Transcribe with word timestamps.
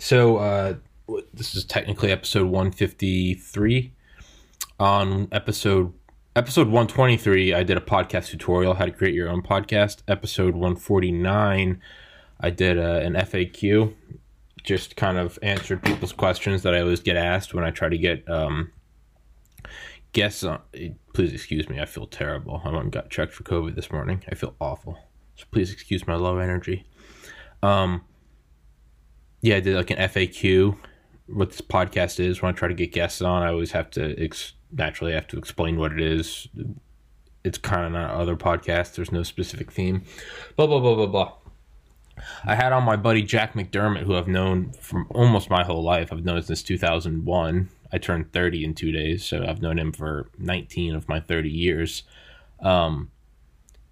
So 0.00 0.38
uh, 0.38 0.74
this 1.34 1.54
is 1.54 1.66
technically 1.66 2.10
episode 2.10 2.46
153. 2.46 3.92
On 4.78 5.28
episode 5.30 5.92
episode 6.34 6.68
123, 6.68 7.52
I 7.52 7.62
did 7.62 7.76
a 7.76 7.82
podcast 7.82 8.30
tutorial 8.30 8.72
how 8.72 8.86
to 8.86 8.92
create 8.92 9.12
your 9.12 9.28
own 9.28 9.42
podcast. 9.42 9.98
Episode 10.08 10.54
149, 10.54 11.82
I 12.40 12.48
did 12.50 12.78
uh, 12.78 13.00
an 13.02 13.12
FAQ, 13.12 13.92
just 14.64 14.96
kind 14.96 15.18
of 15.18 15.38
answered 15.42 15.82
people's 15.82 16.14
questions 16.14 16.62
that 16.62 16.74
I 16.74 16.80
always 16.80 17.00
get 17.00 17.16
asked 17.18 17.52
when 17.52 17.64
I 17.64 17.70
try 17.70 17.90
to 17.90 17.98
get 17.98 18.26
um, 18.26 18.72
guests 20.12 20.42
on. 20.44 20.62
Please 21.12 21.34
excuse 21.34 21.68
me, 21.68 21.78
I 21.78 21.84
feel 21.84 22.06
terrible. 22.06 22.62
I 22.64 22.70
went 22.70 22.90
got 22.90 23.10
checked 23.10 23.34
for 23.34 23.42
COVID 23.42 23.74
this 23.74 23.92
morning. 23.92 24.24
I 24.32 24.34
feel 24.34 24.54
awful. 24.62 24.98
So 25.36 25.44
please 25.50 25.70
excuse 25.70 26.06
my 26.06 26.14
low 26.14 26.38
energy. 26.38 26.86
Um, 27.62 28.00
yeah, 29.40 29.56
I 29.56 29.60
did 29.60 29.76
like 29.76 29.90
an 29.90 29.98
FAQ. 29.98 30.76
What 31.26 31.50
this 31.50 31.60
podcast 31.60 32.20
is 32.20 32.42
when 32.42 32.52
I 32.52 32.56
try 32.56 32.68
to 32.68 32.74
get 32.74 32.92
guests 32.92 33.22
on, 33.22 33.42
I 33.42 33.48
always 33.48 33.72
have 33.72 33.90
to 33.92 34.20
ex- 34.22 34.54
naturally 34.72 35.12
have 35.12 35.28
to 35.28 35.38
explain 35.38 35.78
what 35.78 35.92
it 35.92 36.00
is. 36.00 36.48
It's 37.44 37.58
kind 37.58 37.86
of 37.86 37.92
not 37.92 38.10
other 38.10 38.36
podcasts. 38.36 38.94
There's 38.94 39.12
no 39.12 39.22
specific 39.22 39.70
theme. 39.70 40.04
Blah 40.56 40.66
blah 40.66 40.80
blah 40.80 40.94
blah 40.94 41.06
blah. 41.06 41.32
I 42.44 42.54
had 42.54 42.72
on 42.72 42.84
my 42.84 42.96
buddy 42.96 43.22
Jack 43.22 43.54
McDermott, 43.54 44.02
who 44.02 44.14
I've 44.14 44.28
known 44.28 44.72
from 44.72 45.06
almost 45.10 45.48
my 45.48 45.64
whole 45.64 45.82
life. 45.82 46.12
I've 46.12 46.24
known 46.24 46.42
since 46.42 46.62
2001. 46.62 47.68
I 47.92 47.98
turned 47.98 48.32
30 48.32 48.64
in 48.64 48.74
two 48.74 48.92
days, 48.92 49.24
so 49.24 49.44
I've 49.46 49.62
known 49.62 49.78
him 49.78 49.92
for 49.92 50.28
19 50.38 50.94
of 50.94 51.08
my 51.08 51.18
30 51.18 51.48
years. 51.48 52.02
Um, 52.60 53.10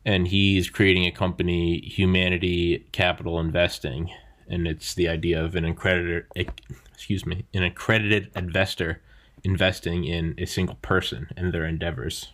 and 0.05 0.29
he's 0.29 0.71
creating 0.71 1.07
a 1.07 1.11
company, 1.11 1.81
Humanity 1.81 2.87
Capital 2.93 3.41
Investing, 3.41 4.11
and 4.49 4.67
it's 4.67 4.95
the 4.95 5.09
idea 5.09 5.43
of 5.43 5.55
an 5.55 5.65
accredited, 5.65 6.27
excuse 6.93 7.27
me, 7.27 7.45
an 7.55 7.63
accredited 7.63 8.31
investor 8.35 9.03
investing 9.45 10.05
in 10.05 10.35
a 10.39 10.47
single 10.47 10.77
person 10.77 11.29
and 11.37 11.53
their 11.53 11.65
endeavors, 11.65 12.33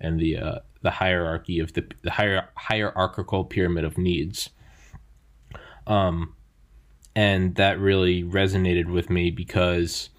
and 0.00 0.18
the 0.18 0.36
uh, 0.36 0.58
the 0.82 0.90
hierarchy 0.90 1.58
of 1.58 1.72
the 1.74 1.86
the 2.02 2.12
hier- 2.12 2.48
hierarchical 2.54 3.44
pyramid 3.44 3.84
of 3.84 3.98
needs. 3.98 4.50
Um, 5.86 6.34
and 7.16 7.54
that 7.56 7.80
really 7.80 8.22
resonated 8.22 8.86
with 8.86 9.10
me 9.10 9.30
because 9.30 10.10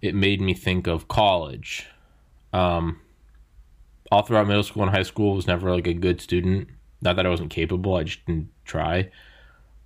it 0.00 0.14
made 0.14 0.40
me 0.40 0.54
think 0.54 0.86
of 0.86 1.08
college. 1.08 1.86
Um, 2.52 3.00
all 4.10 4.22
throughout 4.22 4.46
middle 4.46 4.62
school 4.62 4.82
and 4.82 4.90
high 4.90 5.02
school 5.02 5.36
was 5.36 5.46
never 5.46 5.70
like 5.70 5.86
a 5.86 5.94
good 5.94 6.20
student. 6.20 6.68
Not 7.02 7.16
that 7.16 7.26
I 7.26 7.28
wasn't 7.28 7.50
capable, 7.50 7.94
I 7.94 8.04
just 8.04 8.24
didn't 8.26 8.48
try. 8.64 9.10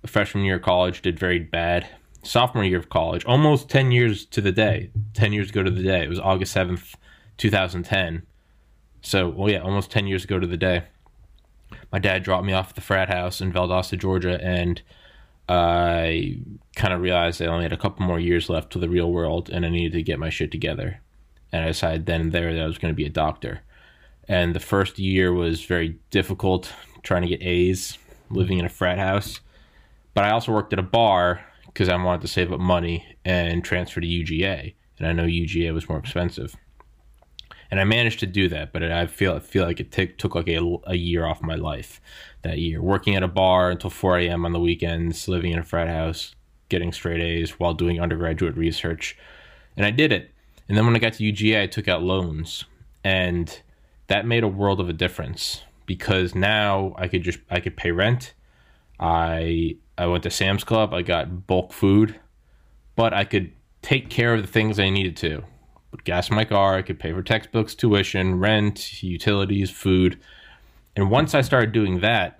Freshman 0.07 0.43
year 0.43 0.57
of 0.57 0.61
college 0.61 1.01
did 1.01 1.19
very 1.19 1.39
bad. 1.39 1.87
Sophomore 2.23 2.63
year 2.63 2.79
of 2.79 2.89
college, 2.89 3.23
almost 3.25 3.69
10 3.69 3.91
years 3.91 4.25
to 4.25 4.41
the 4.41 4.51
day. 4.51 4.89
10 5.13 5.31
years 5.31 5.49
ago 5.49 5.61
to 5.61 5.69
the 5.69 5.83
day. 5.83 6.03
It 6.03 6.09
was 6.09 6.19
August 6.19 6.55
7th, 6.55 6.95
2010. 7.37 8.23
So, 9.01 9.29
well, 9.29 9.51
yeah, 9.51 9.59
almost 9.59 9.91
10 9.91 10.07
years 10.07 10.23
ago 10.23 10.39
to 10.39 10.47
the 10.47 10.57
day. 10.57 10.83
My 11.91 11.99
dad 11.99 12.23
dropped 12.23 12.45
me 12.45 12.53
off 12.53 12.69
at 12.69 12.75
the 12.75 12.81
frat 12.81 13.09
house 13.09 13.41
in 13.41 13.51
Valdosta, 13.51 13.99
Georgia, 13.99 14.43
and 14.43 14.81
I 15.47 16.39
kind 16.75 16.93
of 16.93 17.01
realized 17.01 17.41
I 17.41 17.45
only 17.45 17.63
had 17.63 17.73
a 17.73 17.77
couple 17.77 18.05
more 18.05 18.19
years 18.19 18.49
left 18.49 18.71
to 18.71 18.79
the 18.79 18.89
real 18.89 19.11
world 19.11 19.49
and 19.51 19.63
I 19.65 19.69
needed 19.69 19.93
to 19.93 20.01
get 20.01 20.17
my 20.17 20.29
shit 20.29 20.51
together. 20.51 21.01
And 21.51 21.63
I 21.63 21.67
decided 21.67 22.07
then 22.07 22.21
and 22.21 22.31
there 22.31 22.53
that 22.53 22.63
I 22.63 22.65
was 22.65 22.79
going 22.79 22.91
to 22.91 22.97
be 22.97 23.05
a 23.05 23.09
doctor 23.09 23.61
and 24.27 24.55
the 24.55 24.59
first 24.59 24.97
year 24.97 25.33
was 25.33 25.63
very 25.63 25.97
difficult 26.09 26.71
trying 27.03 27.21
to 27.21 27.27
get 27.27 27.41
A's 27.41 27.97
living 28.29 28.57
in 28.57 28.65
a 28.65 28.69
frat 28.69 28.97
house. 28.97 29.39
But 30.15 30.23
I 30.23 30.31
also 30.31 30.51
worked 30.51 30.73
at 30.73 30.79
a 30.79 30.83
bar 30.83 31.45
because 31.67 31.89
I 31.89 31.95
wanted 32.01 32.21
to 32.21 32.27
save 32.27 32.51
up 32.51 32.59
money 32.59 33.17
and 33.23 33.63
transfer 33.63 33.99
to 33.99 34.07
UGA, 34.07 34.73
and 34.97 35.07
I 35.07 35.11
know 35.11 35.25
UGA 35.25 35.73
was 35.73 35.87
more 35.87 35.99
expensive. 35.99 36.55
And 37.69 37.81
I 37.81 37.83
managed 37.83 38.21
to 38.21 38.25
do 38.25 38.47
that, 38.49 38.71
but 38.71 38.81
I 38.83 39.07
feel 39.07 39.33
I 39.33 39.39
feel 39.39 39.65
like 39.65 39.79
it 39.81 39.91
t- 39.91 40.07
took 40.07 40.33
like 40.33 40.47
a, 40.47 40.77
a 40.85 40.95
year 40.95 41.25
off 41.25 41.41
my 41.41 41.55
life 41.55 41.99
that 42.43 42.59
year, 42.59 42.81
working 42.81 43.15
at 43.15 43.23
a 43.23 43.27
bar 43.27 43.69
until 43.69 43.89
4 43.89 44.19
a.m. 44.19 44.45
on 44.45 44.53
the 44.53 44.59
weekends, 44.59 45.27
living 45.27 45.51
in 45.51 45.59
a 45.59 45.63
frat 45.63 45.89
house, 45.89 46.33
getting 46.69 46.93
straight 46.93 47.21
A's 47.21 47.59
while 47.59 47.73
doing 47.73 47.99
undergraduate 47.99 48.55
research, 48.55 49.17
and 49.75 49.85
I 49.85 49.91
did 49.91 50.13
it. 50.13 50.31
And 50.69 50.77
then 50.77 50.85
when 50.85 50.95
I 50.95 50.99
got 50.99 51.13
to 51.13 51.23
UGA, 51.23 51.63
I 51.63 51.67
took 51.67 51.89
out 51.89 52.03
loans, 52.03 52.63
and 53.03 53.61
that 54.07 54.25
made 54.25 54.43
a 54.43 54.47
world 54.47 54.79
of 54.79 54.87
a 54.87 54.93
difference 54.93 55.63
because 55.85 56.33
now 56.35 56.95
I 56.97 57.09
could 57.09 57.23
just 57.23 57.39
I 57.49 57.59
could 57.59 57.75
pay 57.75 57.91
rent. 57.91 58.33
I 58.97 59.75
I 59.97 60.07
went 60.07 60.23
to 60.23 60.29
Sam's 60.29 60.63
Club. 60.63 60.93
I 60.93 61.01
got 61.01 61.47
bulk 61.47 61.71
food, 61.71 62.19
but 62.95 63.13
I 63.13 63.23
could 63.23 63.51
take 63.81 64.09
care 64.09 64.33
of 64.33 64.41
the 64.41 64.47
things 64.47 64.79
I 64.79 64.89
needed 64.89 65.15
to. 65.17 65.43
Put 65.91 66.03
gas 66.03 66.29
my 66.29 66.45
car. 66.45 66.75
I 66.75 66.81
could 66.81 66.99
pay 66.99 67.13
for 67.13 67.23
textbooks, 67.23 67.75
tuition, 67.75 68.39
rent, 68.39 69.01
utilities, 69.03 69.69
food. 69.69 70.19
And 70.95 71.09
once 71.09 71.33
I 71.33 71.41
started 71.41 71.71
doing 71.71 71.99
that, 72.01 72.39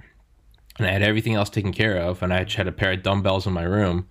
and 0.77 0.87
I 0.87 0.91
had 0.91 1.03
everything 1.03 1.35
else 1.35 1.49
taken 1.49 1.71
care 1.71 1.97
of, 1.97 2.21
and 2.21 2.33
I 2.33 2.45
had 2.49 2.67
a 2.67 2.71
pair 2.71 2.91
of 2.91 3.03
dumbbells 3.03 3.47
in 3.47 3.53
my 3.53 3.63
room, 3.63 4.07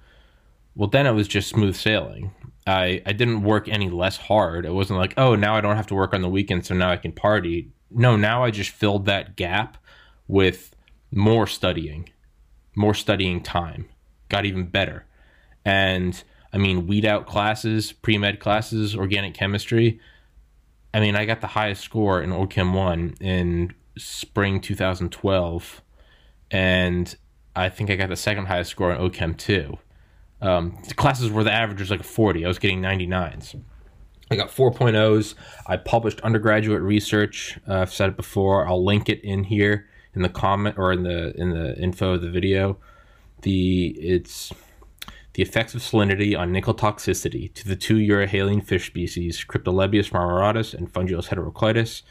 well, 0.75 0.89
then 0.89 1.07
it 1.07 1.13
was 1.13 1.29
just 1.29 1.49
smooth 1.49 1.77
sailing. 1.77 2.33
I, 2.67 3.03
I 3.05 3.13
didn't 3.13 3.43
work 3.43 3.69
any 3.69 3.91
less 3.91 4.17
hard. 4.17 4.65
It 4.65 4.73
wasn't 4.73 4.99
like, 4.99 5.15
oh, 5.19 5.35
now 5.35 5.55
I 5.55 5.61
don't 5.61 5.77
have 5.77 5.87
to 5.89 5.95
work 5.95 6.15
on 6.15 6.23
the 6.23 6.29
weekend, 6.29 6.65
so 6.65 6.75
now 6.75 6.91
I 6.91 6.97
can 6.97 7.13
party. 7.13 7.71
No, 7.91 8.17
now 8.17 8.43
I 8.43 8.51
just 8.51 8.71
filled 8.71 9.05
that 9.07 9.37
gap 9.37 9.77
with 10.27 10.75
more 11.13 11.47
studying, 11.47 12.09
more 12.75 12.95
studying 12.95 13.43
time. 13.43 13.89
Got 14.29 14.47
even 14.47 14.67
better. 14.67 15.07
And 15.65 16.23
I 16.53 16.59
mean, 16.59 16.87
weed 16.87 17.05
out 17.05 17.27
classes, 17.27 17.93
pre 17.93 18.19
med 18.19 18.41
classes, 18.41 18.95
organic 18.95 19.35
chemistry. 19.35 20.01
I 20.93 21.01
mean, 21.01 21.17
I 21.17 21.25
got 21.25 21.41
the 21.41 21.49
highest 21.49 21.83
score 21.83 22.23
in 22.23 22.31
OChem 22.31 22.73
1 22.73 23.15
in 23.21 23.75
spring 23.99 24.61
2012. 24.61 25.83
And 26.51 27.17
I 27.57 27.69
think 27.69 27.91
I 27.91 27.97
got 27.97 28.09
the 28.09 28.17
second 28.17 28.47
highest 28.47 28.71
score 28.71 28.93
in 28.93 28.99
OChem 28.99 29.37
2 29.37 29.79
um, 30.45 30.79
the 30.87 30.95
classes 30.95 31.31
where 31.31 31.43
the 31.43 31.53
average 31.53 31.81
was 31.81 31.91
like 31.91 32.01
a 32.01 32.05
40. 32.05 32.45
I 32.45 32.49
was 32.49 32.59
getting 32.59 32.83
99s. 32.83 33.61
I 34.31 34.37
got 34.37 34.51
4.0s. 34.51 35.35
I 35.67 35.77
published 35.79 36.21
undergraduate 36.21 36.83
research. 36.83 37.59
Uh, 37.67 37.81
I've 37.81 37.93
said 37.93 38.11
it 38.11 38.17
before. 38.17 38.67
I'll 38.67 38.85
link 38.85 39.09
it 39.09 39.23
in 39.23 39.45
here 39.45 39.89
in 40.15 40.23
the 40.23 40.29
comment 40.29 40.77
or 40.79 40.93
in 40.93 41.03
the 41.03 41.35
in 41.37 41.51
the 41.51 41.77
info 41.79 42.15
of 42.15 42.23
the 42.23 42.31
video. 42.31 42.79
The 43.43 43.89
it's 43.99 44.53
the 45.35 45.43
effects 45.43 45.75
of 45.75 45.81
salinity 45.81 46.39
on 46.39 46.53
nickel 46.53 46.75
toxicity 46.75 47.53
to 47.55 47.69
the 47.69 47.77
two 47.77 47.97
euryhaline 47.97 48.65
fish 48.65 48.87
species, 48.87 49.45
Kryptolebias 49.47 50.11
marmoratus 50.13 50.75
and 50.75 50.93
Fundulus 50.93 51.29
heteroclitus. 51.29 52.03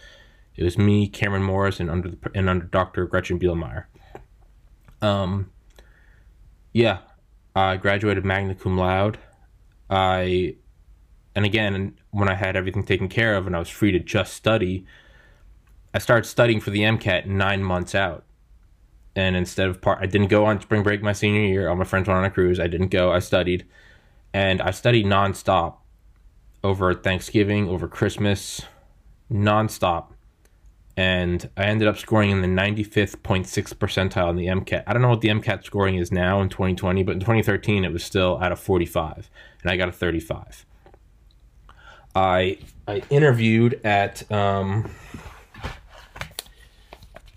It 0.56 0.64
was 0.64 0.78
me, 0.78 1.08
Cameron 1.08 1.44
Morris, 1.44 1.80
and 1.80 1.90
under 1.90 2.10
the, 2.10 2.18
and 2.36 2.50
under 2.50 2.66
Dr. 2.66 3.08
Gretchen 3.08 3.40
Bielmyer. 3.40 3.86
Um, 5.02 5.52
yeah, 6.74 7.00
I 7.56 7.78
graduated 7.78 8.26
magna 8.26 8.56
cum 8.56 8.78
laude. 8.78 9.18
I, 9.90 10.58
and 11.36 11.46
again, 11.46 11.98
when 12.12 12.30
I 12.30 12.36
had 12.36 12.56
everything 12.56 12.84
taken 12.84 13.10
care 13.10 13.36
of 13.36 13.48
and 13.48 13.56
I 13.56 13.60
was 13.60 13.70
free 13.70 13.92
to 13.92 14.00
just 14.00 14.34
study, 14.34 14.86
I 15.94 16.00
started 16.00 16.28
studying 16.28 16.60
for 16.60 16.72
the 16.72 16.82
MCAT 16.82 17.26
nine 17.26 17.64
months 17.64 17.94
out. 17.94 18.24
And 19.16 19.36
instead 19.36 19.68
of 19.68 19.80
part, 19.80 20.00
I 20.02 20.08
didn't 20.08 20.30
go 20.30 20.46
on 20.46 20.60
spring 20.60 20.82
break 20.82 21.04
my 21.04 21.14
senior 21.14 21.42
year. 21.42 21.70
All 21.70 21.76
my 21.76 21.84
friends 21.84 22.08
went 22.08 22.18
on 22.18 22.26
a 22.26 22.32
cruise. 22.32 22.60
I 22.60 22.68
didn't 22.68 22.88
go. 22.88 23.12
I 23.12 23.20
studied, 23.20 23.66
and 24.34 24.60
I 24.62 24.72
studied 24.72 25.06
nonstop 25.06 25.76
over 26.64 26.94
Thanksgiving, 26.96 27.70
over 27.70 27.88
Christmas, 27.88 28.62
nonstop. 29.32 30.08
And 30.98 31.48
I 31.58 31.66
ended 31.66 31.88
up 31.88 31.98
scoring 31.98 32.32
in 32.32 32.42
the 32.42 32.48
95th 32.48 33.18
0.6 33.18 33.74
percentile 33.76 34.30
in 34.32 34.36
the 34.36 34.48
MCAT. 34.48 34.84
I 34.88 34.94
don't 34.94 35.02
know 35.02 35.10
what 35.10 35.22
the 35.22 35.30
MCAT 35.30 35.64
scoring 35.64 35.96
is 35.96 36.12
now 36.12 36.42
in 36.42 36.50
2020, 36.50 37.04
but 37.04 37.14
in 37.14 37.20
2013 37.20 37.86
it 37.86 37.92
was 37.92 38.04
still 38.04 38.40
at 38.42 38.52
a 38.52 38.56
45, 38.56 39.30
and 39.62 39.72
I 39.72 39.78
got 39.78 39.90
a 39.90 39.92
35. 39.92 40.66
I 42.16 42.60
I 42.88 43.02
interviewed 43.10 43.82
at 43.84 44.32
um, 44.32 44.92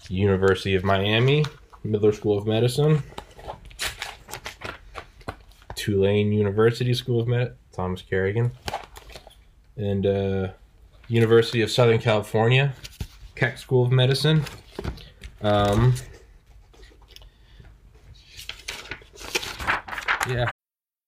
University 0.08 0.74
of 0.74 0.84
Miami, 0.84 1.44
Miller 1.84 2.12
School 2.12 2.38
of 2.38 2.46
Medicine, 2.46 3.02
Tulane 5.74 6.32
University 6.32 6.94
School 6.94 7.20
of 7.20 7.28
Medicine, 7.28 7.56
Thomas 7.72 8.02
Kerrigan, 8.02 8.52
and 9.76 10.06
uh, 10.06 10.48
University 11.08 11.62
of 11.62 11.70
Southern 11.70 11.98
California, 11.98 12.74
Keck 13.34 13.58
School 13.58 13.84
of 13.84 13.92
Medicine. 13.92 14.42
Um, 15.42 15.94
yeah, 20.28 20.50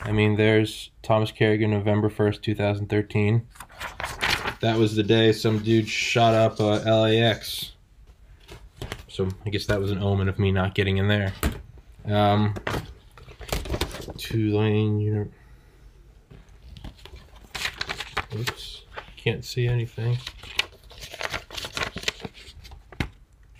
I 0.00 0.12
mean, 0.12 0.36
there's 0.36 0.90
Thomas 1.02 1.32
Kerrigan, 1.32 1.70
November 1.70 2.10
1st, 2.10 2.42
2013. 2.42 3.46
That 4.60 4.78
was 4.78 4.94
the 4.94 5.02
day 5.02 5.32
some 5.32 5.58
dude 5.60 5.88
shot 5.88 6.34
up 6.34 6.60
uh, 6.60 6.80
LAX. 6.84 7.72
So 9.08 9.28
I 9.44 9.50
guess 9.50 9.66
that 9.66 9.80
was 9.80 9.90
an 9.90 10.02
omen 10.02 10.28
of 10.28 10.38
me 10.38 10.52
not 10.52 10.74
getting 10.74 10.98
in 10.98 11.08
there. 11.08 11.32
Um, 12.04 12.54
Tulane 14.18 15.00
Uni- 15.00 15.30
Oops, 18.34 18.82
can't 19.16 19.44
see 19.44 19.66
anything. 19.66 20.18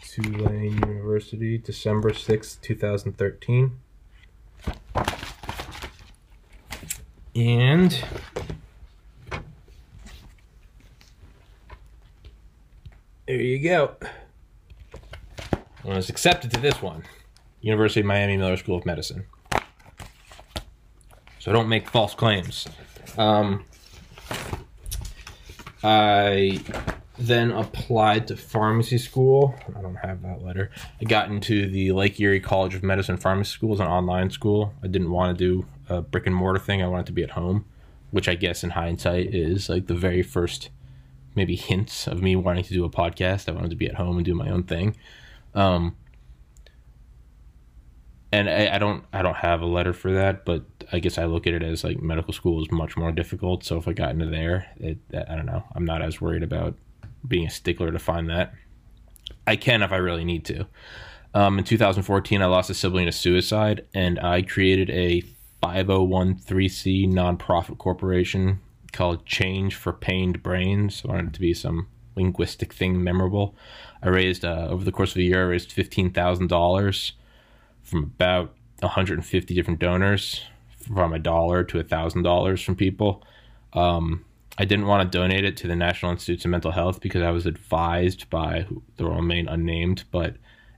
Tulane 0.03 0.77
University, 0.87 1.59
December 1.59 2.11
6th, 2.11 2.61
2013. 2.61 3.79
And 7.37 8.03
there 13.27 13.37
you 13.37 13.59
go. 13.59 13.95
I 15.85 15.89
was 15.89 16.09
accepted 16.09 16.51
to 16.53 16.61
this 16.61 16.81
one 16.81 17.03
University 17.61 18.01
of 18.01 18.07
Miami 18.07 18.39
Miller 18.39 18.57
School 18.57 18.79
of 18.79 18.87
Medicine. 18.87 19.27
So 21.39 21.53
don't 21.53 21.69
make 21.69 21.91
false 21.91 22.15
claims. 22.15 22.67
Um, 23.19 23.67
I 25.85 26.61
then 27.19 27.51
applied 27.51 28.29
to 28.29 28.37
pharmacy 28.37 28.97
school. 28.97 29.55
I 29.77 29.83
don't 29.83 29.97
have 29.97 30.23
that 30.23 30.43
letter. 30.43 30.71
I 31.03 31.05
got 31.05 31.29
into 31.29 31.69
the 31.69 31.93
Lake 31.93 32.19
Erie 32.19 32.41
College 32.41 32.75
of 32.75 32.83
Medicine 32.83 33.19
Pharmacy 33.19 33.51
School 33.51 33.75
as 33.75 33.81
an 33.81 33.89
online 33.89 34.31
school. 34.31 34.73
I 34.83 34.87
didn't 34.87 35.11
want 35.11 35.37
to 35.37 35.45
do 35.45 35.67
a 35.89 36.03
brick 36.03 36.27
and 36.27 36.35
mortar 36.35 36.59
thing. 36.59 36.83
I 36.83 36.89
wanted 36.89 37.07
to 37.07 37.13
be 37.13 37.23
at 37.23 37.31
home, 37.31 37.65
which 38.11 38.29
I 38.29 38.35
guess 38.35 38.65
in 38.65 38.71
hindsight 38.71 39.35
is 39.35 39.69
like 39.69 39.87
the 39.87 39.95
very 39.95 40.23
first 40.23 40.71
maybe 41.35 41.55
hints 41.55 42.07
of 42.07 42.23
me 42.23 42.35
wanting 42.35 42.65
to 42.65 42.73
do 42.73 42.85
a 42.85 42.91
podcast. 42.91 43.49
I 43.49 43.53
wanted 43.53 43.71
to 43.71 43.77
be 43.77 43.87
at 43.87 43.95
home 43.95 44.17
and 44.17 44.25
do 44.25 44.35
my 44.35 44.49
own 44.49 44.65
thing. 44.65 44.97
Um, 45.55 45.97
and 48.33 48.51
I, 48.51 48.75
I 48.75 48.79
don't 48.79 49.05
I 49.13 49.23
don't 49.23 49.37
have 49.37 49.61
a 49.61 49.67
letter 49.67 49.93
for 49.93 50.13
that, 50.13 50.45
but 50.45 50.65
I 50.93 50.99
guess 50.99 51.19
I 51.19 51.25
look 51.27 51.47
at 51.47 51.55
it 51.55 51.63
as 51.63 51.85
like 51.85 52.01
medical 52.01 52.33
school 52.33 52.61
is 52.61 52.71
much 52.71 52.97
more 52.97 53.13
difficult. 53.13 53.65
So 53.65 53.77
if 53.79 53.87
I 53.87 53.93
got 53.93 54.11
into 54.11 54.27
there, 54.27 54.67
it, 54.79 54.99
I 55.13 55.37
don't 55.37 55.47
know. 55.47 55.65
I'm 55.75 55.85
not 55.85 56.03
as 56.03 56.21
worried 56.21 56.43
about 56.43 56.75
being 57.27 57.47
a 57.47 57.51
stickler 57.51 57.91
to 57.93 57.99
find 57.99 58.29
that. 58.31 58.53
I 59.47 59.57
can 59.57 59.83
if 59.83 59.93
I 59.93 59.97
really 59.97 60.25
need 60.25 60.45
to. 60.47 60.67
Um, 61.35 61.59
in 61.59 61.65
2014, 61.65 62.41
I 62.41 62.47
lost 62.47 62.71
a 62.71 62.75
sibling 62.75 63.07
to 63.07 63.13
suicide, 63.13 63.87
and 63.95 64.19
I 64.19 64.43
created 64.43 64.91
a 64.91 65.23
5013C 65.75 67.11
nonprofit 67.11 67.79
corporation 67.79 68.61
called 68.93 69.27
Change 69.27 69.75
for 69.75 69.93
Pained 69.93 70.43
Brains. 70.43 71.03
I 71.05 71.09
wanted 71.09 71.29
it 71.29 71.35
to 71.35 71.41
be 71.41 71.55
some 71.55 71.89
linguistic 72.17 72.73
thing 72.73 73.03
memorable. 73.03 73.55
I 74.03 74.09
raised, 74.09 74.45
uh, 74.45 74.69
over 74.71 74.85
the 74.85 74.93
course 74.93 75.13
of 75.13 75.19
a 75.19 75.23
year, 75.23 75.43
I 75.45 75.51
raised 75.51 75.71
$15,000 75.71 77.13
from 77.83 78.03
about 78.03 78.55
150 78.81 79.55
different 79.55 79.81
donors, 79.81 80.45
from 80.79 81.13
a 81.13 81.19
dollar 81.19 81.65
to 81.65 81.79
a 81.79 81.85
$1,000 81.85 82.65
from 82.65 82.77
people. 82.77 83.23
Um, 83.73 84.25
I 84.59 84.65
didn't 84.65 84.87
want 84.87 85.11
to 85.11 85.19
donate 85.19 85.45
it 85.45 85.57
to 85.59 85.69
the 85.69 85.77
National 85.77 86.13
Institutes 86.13 86.45
of 86.45 86.51
Mental 86.51 86.71
Health 86.71 87.01
because 87.01 87.23
I 87.23 87.31
was 87.31 87.45
advised 87.45 88.31
by 88.31 88.67
they'll 88.97 89.11
remain 89.11 89.49
unnamed, 89.49 90.05
but 90.11 90.37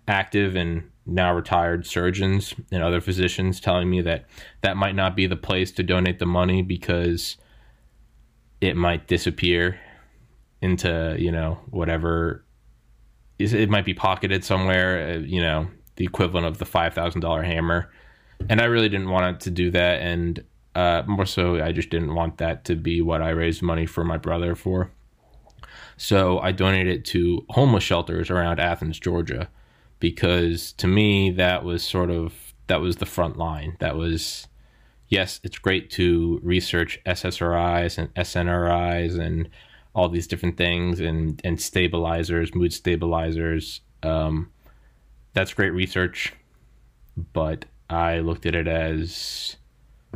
active 0.08 0.56
and 0.56 0.90
now 1.08 1.34
retired 1.34 1.86
surgeons 1.86 2.54
and 2.70 2.82
other 2.82 3.00
physicians 3.00 3.60
telling 3.60 3.88
me 3.88 4.02
that 4.02 4.26
that 4.60 4.76
might 4.76 4.94
not 4.94 5.16
be 5.16 5.26
the 5.26 5.36
place 5.36 5.72
to 5.72 5.82
donate 5.82 6.18
the 6.18 6.26
money 6.26 6.62
because 6.62 7.38
it 8.60 8.76
might 8.76 9.08
disappear 9.08 9.80
into 10.60 11.16
you 11.18 11.32
know 11.32 11.58
whatever 11.70 12.44
it 13.38 13.70
might 13.70 13.84
be 13.84 13.94
pocketed 13.94 14.44
somewhere 14.44 15.14
uh, 15.14 15.18
you 15.18 15.40
know 15.40 15.68
the 15.96 16.04
equivalent 16.04 16.46
of 16.46 16.58
the 16.58 16.64
$5000 16.64 17.44
hammer. 17.44 17.90
And 18.48 18.60
i 18.60 18.64
really 18.64 18.88
didn't 18.88 19.10
want 19.10 19.36
it 19.36 19.40
to 19.40 19.50
do 19.50 19.70
that. 19.72 20.00
And 20.00 20.44
uh, 20.74 21.02
more 21.06 21.26
so 21.26 21.62
i 21.62 21.72
just 21.72 21.90
didn't 21.90 22.14
want 22.14 22.38
that 22.38 22.64
to 22.66 22.76
be 22.76 23.00
what 23.00 23.22
i 23.22 23.30
raised 23.30 23.62
money 23.62 23.86
for 23.86 24.04
my 24.04 24.16
brother 24.16 24.54
for. 24.54 24.90
So 25.96 26.38
i 26.40 26.52
donated 26.52 26.98
it 26.98 27.04
to 27.06 27.44
homeless 27.50 27.82
shelters 27.84 28.30
around 28.30 28.60
athens 28.60 28.98
georgia 28.98 29.48
because 29.98 30.72
to 30.72 30.86
me 30.86 31.30
that 31.30 31.64
was 31.64 31.82
sort 31.82 32.10
of 32.10 32.54
that 32.66 32.80
was 32.80 32.96
the 32.96 33.06
front 33.06 33.36
line. 33.36 33.76
That 33.80 33.96
was 33.96 34.46
yes 35.08 35.40
it's 35.42 35.58
great 35.58 35.90
to 35.90 36.38
research 36.42 37.00
ssris 37.06 37.96
and 37.98 38.14
snris 38.14 39.18
and 39.18 39.48
all 39.94 40.08
these 40.08 40.26
different 40.26 40.56
things 40.56 41.00
and 41.00 41.40
and 41.44 41.60
stabilizers 41.60 42.54
mood 42.54 42.72
stabilizers. 42.72 43.80
Um, 44.02 44.50
that's 45.32 45.54
great 45.54 45.72
research 45.72 46.32
but 47.32 47.64
i 47.90 48.18
looked 48.18 48.46
at 48.46 48.54
it 48.54 48.66
as 48.68 49.56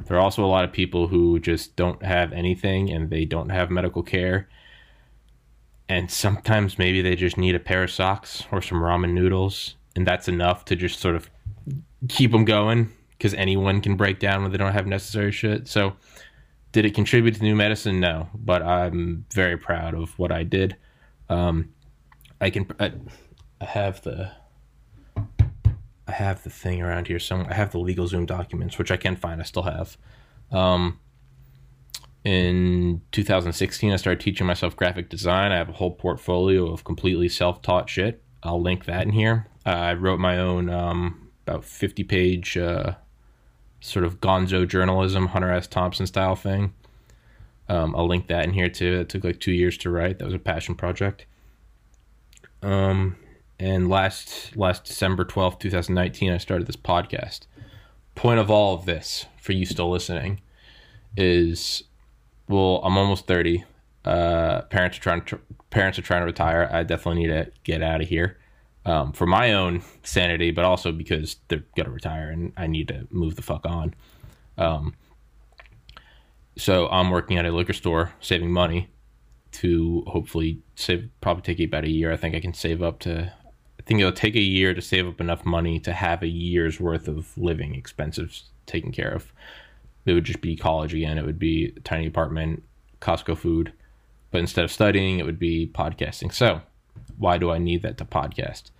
there 0.06 0.16
are 0.16 0.20
also 0.20 0.44
a 0.44 0.46
lot 0.46 0.64
of 0.64 0.72
people 0.72 1.08
who 1.08 1.38
just 1.38 1.76
don't 1.76 2.02
have 2.02 2.32
anything 2.32 2.90
and 2.90 3.10
they 3.10 3.24
don't 3.24 3.50
have 3.50 3.70
medical 3.70 4.02
care 4.02 4.48
and 5.92 6.10
sometimes 6.10 6.78
maybe 6.78 7.02
they 7.02 7.14
just 7.14 7.36
need 7.36 7.54
a 7.54 7.60
pair 7.60 7.82
of 7.82 7.90
socks 7.90 8.44
or 8.50 8.62
some 8.62 8.78
ramen 8.78 9.12
noodles 9.12 9.76
and 9.94 10.06
that's 10.06 10.26
enough 10.26 10.64
to 10.64 10.74
just 10.74 10.98
sort 10.98 11.14
of 11.14 11.28
keep 12.08 12.32
them 12.32 12.46
going 12.46 12.90
because 13.10 13.34
anyone 13.34 13.82
can 13.82 13.94
break 13.94 14.18
down 14.18 14.40
when 14.40 14.50
they 14.50 14.56
don't 14.56 14.72
have 14.72 14.86
necessary 14.86 15.30
shit. 15.30 15.68
So 15.68 15.92
did 16.72 16.86
it 16.86 16.94
contribute 16.94 17.34
to 17.34 17.42
new 17.42 17.54
medicine? 17.54 18.00
No 18.00 18.30
but 18.34 18.62
i'm 18.62 19.26
very 19.34 19.58
proud 19.58 19.94
of 19.94 20.18
what 20.18 20.32
i 20.32 20.42
did. 20.42 20.76
Um, 21.28 21.74
i 22.40 22.48
can 22.48 22.66
I, 22.80 22.92
I 23.60 23.66
have 23.66 24.00
the 24.00 24.32
i 25.14 26.12
have 26.12 26.42
the 26.42 26.50
thing 26.50 26.80
around 26.80 27.06
here 27.08 27.18
somewhere. 27.18 27.50
I 27.50 27.54
have 27.54 27.70
the 27.70 27.78
LegalZoom 27.78 28.26
documents 28.26 28.78
which 28.78 28.90
i 28.90 28.96
can 28.96 29.14
find 29.14 29.42
i 29.42 29.44
still 29.44 29.64
have. 29.64 29.98
Um, 30.50 30.98
in 32.24 33.00
2016 33.10 33.92
i 33.92 33.96
started 33.96 34.20
teaching 34.20 34.46
myself 34.46 34.76
graphic 34.76 35.08
design. 35.08 35.52
I 35.52 35.56
have 35.56 35.68
a 35.68 35.72
whole 35.72 35.90
portfolio 35.90 36.72
of 36.72 36.84
completely 36.84 37.28
self-taught 37.28 37.90
shit. 37.90 38.22
I'll 38.42 38.60
link 38.60 38.84
that 38.84 39.02
in 39.02 39.12
here. 39.12 39.48
Uh, 39.66 39.70
i 39.70 39.94
wrote 39.94 40.20
my 40.20 40.38
own 40.38 40.68
um, 40.70 41.30
about 41.46 41.64
50 41.64 42.04
page 42.04 42.56
uh, 42.56 42.94
sort 43.80 44.04
of 44.04 44.20
gonzo 44.20 44.66
journalism 44.66 45.28
hunter 45.28 45.50
s. 45.50 45.66
Thompson 45.66 46.06
style 46.06 46.36
thing. 46.36 46.72
Um, 47.68 47.94
i'll 47.96 48.06
link 48.08 48.28
that 48.28 48.44
in 48.44 48.52
here 48.52 48.68
too. 48.68 49.00
It 49.00 49.08
took 49.08 49.24
like 49.24 49.40
two 49.40 49.52
years 49.52 49.76
to 49.78 49.90
write. 49.90 50.18
That 50.18 50.24
was 50.24 50.34
a 50.34 50.38
passion 50.38 50.74
project. 50.74 51.26
Um, 52.62 53.16
and 53.58 53.88
last 53.88 54.56
last 54.56 54.84
december 54.84 55.24
12th 55.24 55.58
2019 55.58 56.32
i 56.32 56.38
started 56.38 56.68
this 56.68 56.76
podcast. 56.76 57.46
Point 58.14 58.38
of 58.38 58.50
all 58.50 58.74
of 58.74 58.84
this 58.84 59.26
for 59.40 59.52
you 59.52 59.64
still 59.66 59.90
listening 59.90 60.40
is 61.16 61.82
well 62.48 62.80
i'm 62.84 62.96
almost 62.96 63.26
30 63.26 63.64
uh, 64.04 64.62
parents 64.62 64.98
are 64.98 65.00
trying 65.00 65.22
to 65.22 65.38
parents 65.70 65.98
are 65.98 66.02
trying 66.02 66.22
to 66.22 66.26
retire. 66.26 66.68
I 66.70 66.82
definitely 66.82 67.22
need 67.22 67.28
to 67.28 67.50
get 67.64 67.82
out 67.82 68.00
of 68.00 68.08
here 68.08 68.38
um, 68.84 69.12
for 69.12 69.26
my 69.26 69.52
own 69.52 69.82
sanity 70.02 70.50
but 70.50 70.64
also 70.64 70.92
because 70.92 71.36
they're 71.48 71.64
gonna 71.76 71.90
retire 71.90 72.30
and 72.30 72.52
i 72.56 72.66
need 72.66 72.88
to 72.88 73.06
move 73.10 73.36
the 73.36 73.42
fuck 73.42 73.64
on. 73.64 73.94
Um, 74.58 74.94
so 76.56 76.88
i'm 76.88 77.10
working 77.10 77.38
at 77.38 77.46
a 77.46 77.52
liquor 77.52 77.72
store 77.72 78.12
saving 78.20 78.52
money 78.52 78.88
to 79.52 80.02
hopefully 80.06 80.60
save 80.74 81.08
probably 81.20 81.42
take 81.42 81.60
about 81.66 81.84
a 81.84 81.90
year. 81.90 82.12
I 82.12 82.16
think 82.16 82.34
i 82.34 82.40
can 82.40 82.54
save 82.54 82.82
up 82.82 82.98
to 83.00 83.32
i 83.78 83.82
think 83.82 84.00
it'll 84.00 84.12
take 84.12 84.34
a 84.34 84.40
year 84.40 84.74
to 84.74 84.82
save 84.82 85.06
up 85.06 85.20
enough 85.20 85.46
money 85.46 85.78
to 85.80 85.92
have 85.92 86.22
a 86.22 86.28
year's 86.28 86.80
worth 86.80 87.06
of 87.06 87.38
living 87.38 87.74
expenses 87.74 88.50
taken 88.66 88.90
care 88.90 89.12
of 89.12 89.32
it 90.04 90.12
would 90.12 90.24
just 90.24 90.40
be 90.40 90.56
college 90.56 90.94
again. 90.94 91.18
It 91.18 91.24
would 91.24 91.38
be 91.38 91.72
tiny 91.84 92.06
apartment, 92.06 92.62
Costco 93.00 93.36
food. 93.36 93.72
But 94.30 94.38
instead 94.38 94.64
of 94.64 94.72
studying, 94.72 95.18
it 95.18 95.26
would 95.26 95.38
be 95.38 95.70
podcasting. 95.72 96.32
So, 96.32 96.62
why 97.18 97.38
do 97.38 97.50
I 97.50 97.58
need 97.58 97.82
that 97.82 97.98
to 97.98 98.04
podcast? 98.04 98.70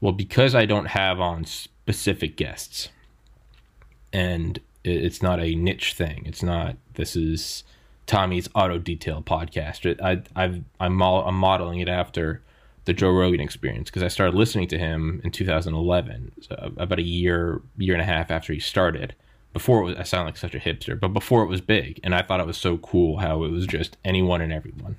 Well, 0.00 0.12
because 0.12 0.54
I 0.54 0.66
don't 0.66 0.86
have 0.86 1.20
on 1.20 1.44
specific 1.44 2.36
guests, 2.36 2.88
and 4.12 4.58
it's 4.82 5.22
not 5.22 5.40
a 5.40 5.54
niche 5.54 5.94
thing. 5.94 6.24
It's 6.26 6.42
not. 6.42 6.76
This 6.94 7.14
is 7.14 7.64
Tommy's 8.06 8.48
auto 8.54 8.78
detail 8.78 9.22
podcast. 9.22 10.00
I 10.02 10.22
I've 10.34 10.64
I'm, 10.80 11.00
I'm 11.00 11.34
modeling 11.36 11.80
it 11.80 11.88
after 11.88 12.42
the 12.86 12.92
Joe 12.92 13.10
Rogan 13.10 13.40
experience 13.40 13.88
because 13.88 14.02
I 14.02 14.08
started 14.08 14.34
listening 14.34 14.68
to 14.68 14.78
him 14.78 15.20
in 15.22 15.30
2011, 15.30 16.32
so 16.40 16.72
about 16.76 16.98
a 16.98 17.02
year 17.02 17.60
year 17.76 17.94
and 17.94 18.02
a 18.02 18.06
half 18.06 18.30
after 18.30 18.52
he 18.52 18.58
started 18.58 19.14
before 19.52 19.80
it 19.80 19.84
was, 19.84 19.96
I 19.96 20.02
sound 20.04 20.26
like 20.26 20.36
such 20.36 20.54
a 20.54 20.58
hipster, 20.60 20.98
but 20.98 21.08
before 21.08 21.42
it 21.42 21.48
was 21.48 21.60
big, 21.60 22.00
and 22.04 22.14
I 22.14 22.22
thought 22.22 22.40
it 22.40 22.46
was 22.46 22.56
so 22.58 22.78
cool 22.78 23.18
how 23.18 23.42
it 23.44 23.50
was 23.50 23.66
just 23.66 23.96
anyone 24.04 24.40
and 24.40 24.52
everyone. 24.52 24.96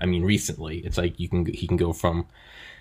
I 0.00 0.06
mean, 0.06 0.22
recently 0.22 0.78
it's 0.78 0.96
like 0.96 1.18
you 1.18 1.28
can 1.28 1.46
he 1.46 1.66
can 1.66 1.76
go 1.76 1.92
from 1.92 2.26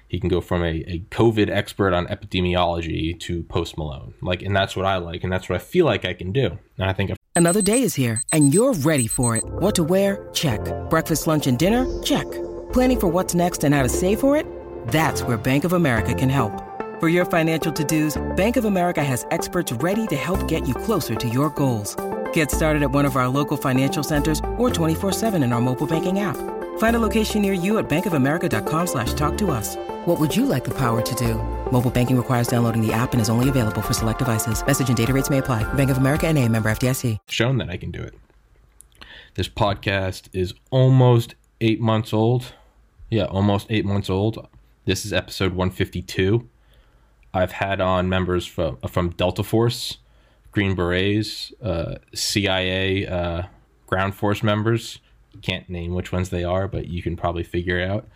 he 0.08 0.20
can 0.20 0.30
go 0.30 0.42
from 0.42 0.62
a, 0.64 0.84
a 0.88 1.00
COVID 1.10 1.50
expert 1.50 1.92
on 1.94 2.06
epidemiology 2.06 3.20
to 3.22 3.42
Post 3.44 3.78
Malone, 3.78 4.14
like, 4.22 4.44
and 4.44 4.56
that's 4.56 4.76
what 4.76 4.86
I 4.86 4.98
like, 4.98 5.24
and 5.24 5.34
that's 5.34 5.50
what 5.50 5.56
I 5.56 5.60
feel 5.64 5.86
like 5.86 6.06
I 6.06 6.14
can 6.14 6.32
do, 6.32 6.60
and 6.78 6.88
I 6.90 6.94
think 6.94 7.10
I've- 7.10 7.18
another 7.36 7.64
day 7.64 7.82
is 7.82 7.96
here, 7.96 8.22
and 8.32 8.54
you're 8.54 8.74
ready 8.74 9.08
for 9.08 9.36
it. 9.36 9.44
What 9.44 9.74
to 9.76 9.84
wear? 9.84 10.30
Check. 10.34 10.60
Breakfast, 10.92 11.26
lunch, 11.26 11.48
and 11.48 11.58
dinner? 11.58 11.88
Check. 12.04 12.30
Planning 12.74 13.00
for 13.00 13.08
what's 13.08 13.34
next 13.34 13.64
and 13.64 13.74
how 13.74 13.82
to 13.82 13.90
save 13.90 14.20
for 14.20 14.36
it? 14.38 14.46
That's 14.90 15.24
where 15.24 15.38
Bank 15.38 15.64
of 15.64 15.74
America 15.74 16.14
can 16.14 16.30
help. 16.30 16.63
For 17.04 17.10
your 17.10 17.26
financial 17.26 17.74
to-dos, 17.74 18.18
Bank 18.38 18.56
of 18.56 18.64
America 18.64 19.04
has 19.04 19.28
experts 19.30 19.74
ready 19.74 20.08
to 20.08 20.16
help 20.16 20.48
get 20.48 20.66
you 20.66 20.74
closer 20.74 21.16
to 21.16 21.28
your 21.28 21.50
goals. 21.50 21.98
Get 22.32 22.50
started 22.50 22.82
at 22.82 22.92
one 22.92 23.04
of 23.04 23.18
our 23.18 23.28
local 23.28 23.58
financial 23.58 24.04
centers 24.04 24.40
or 24.58 24.70
24-7 24.70 25.44
in 25.44 25.52
our 25.52 25.60
mobile 25.60 25.86
banking 25.86 26.22
app. 26.22 26.38
Find 26.78 26.96
a 26.96 27.00
location 27.00 27.42
near 27.42 27.52
you 27.52 27.78
at 27.80 27.90
bankofamerica.com 27.90 28.88
slash 28.88 29.14
talk 29.16 29.38
to 29.40 29.52
us. 29.52 29.76
What 30.06 30.18
would 30.18 30.34
you 30.34 30.46
like 30.46 30.64
the 30.64 30.74
power 30.78 31.02
to 31.02 31.16
do? 31.16 31.36
Mobile 31.74 31.92
banking 31.92 32.16
requires 32.16 32.48
downloading 32.48 32.82
the 32.82 32.94
app 32.94 33.12
and 33.12 33.22
is 33.22 33.30
only 33.30 33.50
available 33.50 33.82
for 33.82 33.94
select 33.94 34.20
devices. 34.20 34.66
Message 34.66 34.88
and 34.88 34.96
data 34.96 35.12
rates 35.12 35.30
may 35.30 35.40
apply. 35.40 35.62
Bank 35.74 35.90
of 35.90 35.98
America 35.98 36.28
and 36.28 36.38
a 36.38 36.48
member 36.48 36.72
FDIC. 36.72 37.18
Shown 37.28 37.58
that 37.58 37.70
I 37.70 37.76
can 37.76 37.92
do 37.92 38.02
it. 38.02 38.14
This 39.34 39.50
podcast 39.50 40.30
is 40.32 40.54
almost 40.72 41.36
eight 41.60 41.82
months 41.82 42.14
old. 42.14 42.54
Yeah, 43.10 43.26
almost 43.26 43.68
eight 43.70 43.84
months 43.84 44.10
old. 44.10 44.48
This 44.86 45.06
is 45.06 45.12
episode 45.12 45.52
152. 45.52 46.48
I've 47.34 47.52
had 47.54 47.82
on 47.82 48.10
members 48.10 48.46
from 48.46 48.78
from 48.88 49.10
Delta 49.12 49.44
Force, 49.44 49.98
Green 50.52 50.76
Berets, 50.76 51.52
uh, 51.62 51.96
CIA 52.14 53.08
uh, 53.08 53.44
ground 53.88 54.16
force 54.16 54.44
members. 54.44 55.00
Can't 55.42 55.68
name 55.68 55.94
which 55.94 56.12
ones 56.12 56.30
they 56.30 56.44
are, 56.44 56.68
but 56.68 56.88
you 56.88 57.02
can 57.02 57.16
probably 57.16 57.44
figure 57.44 57.80
it 57.80 57.90
out. 57.90 58.08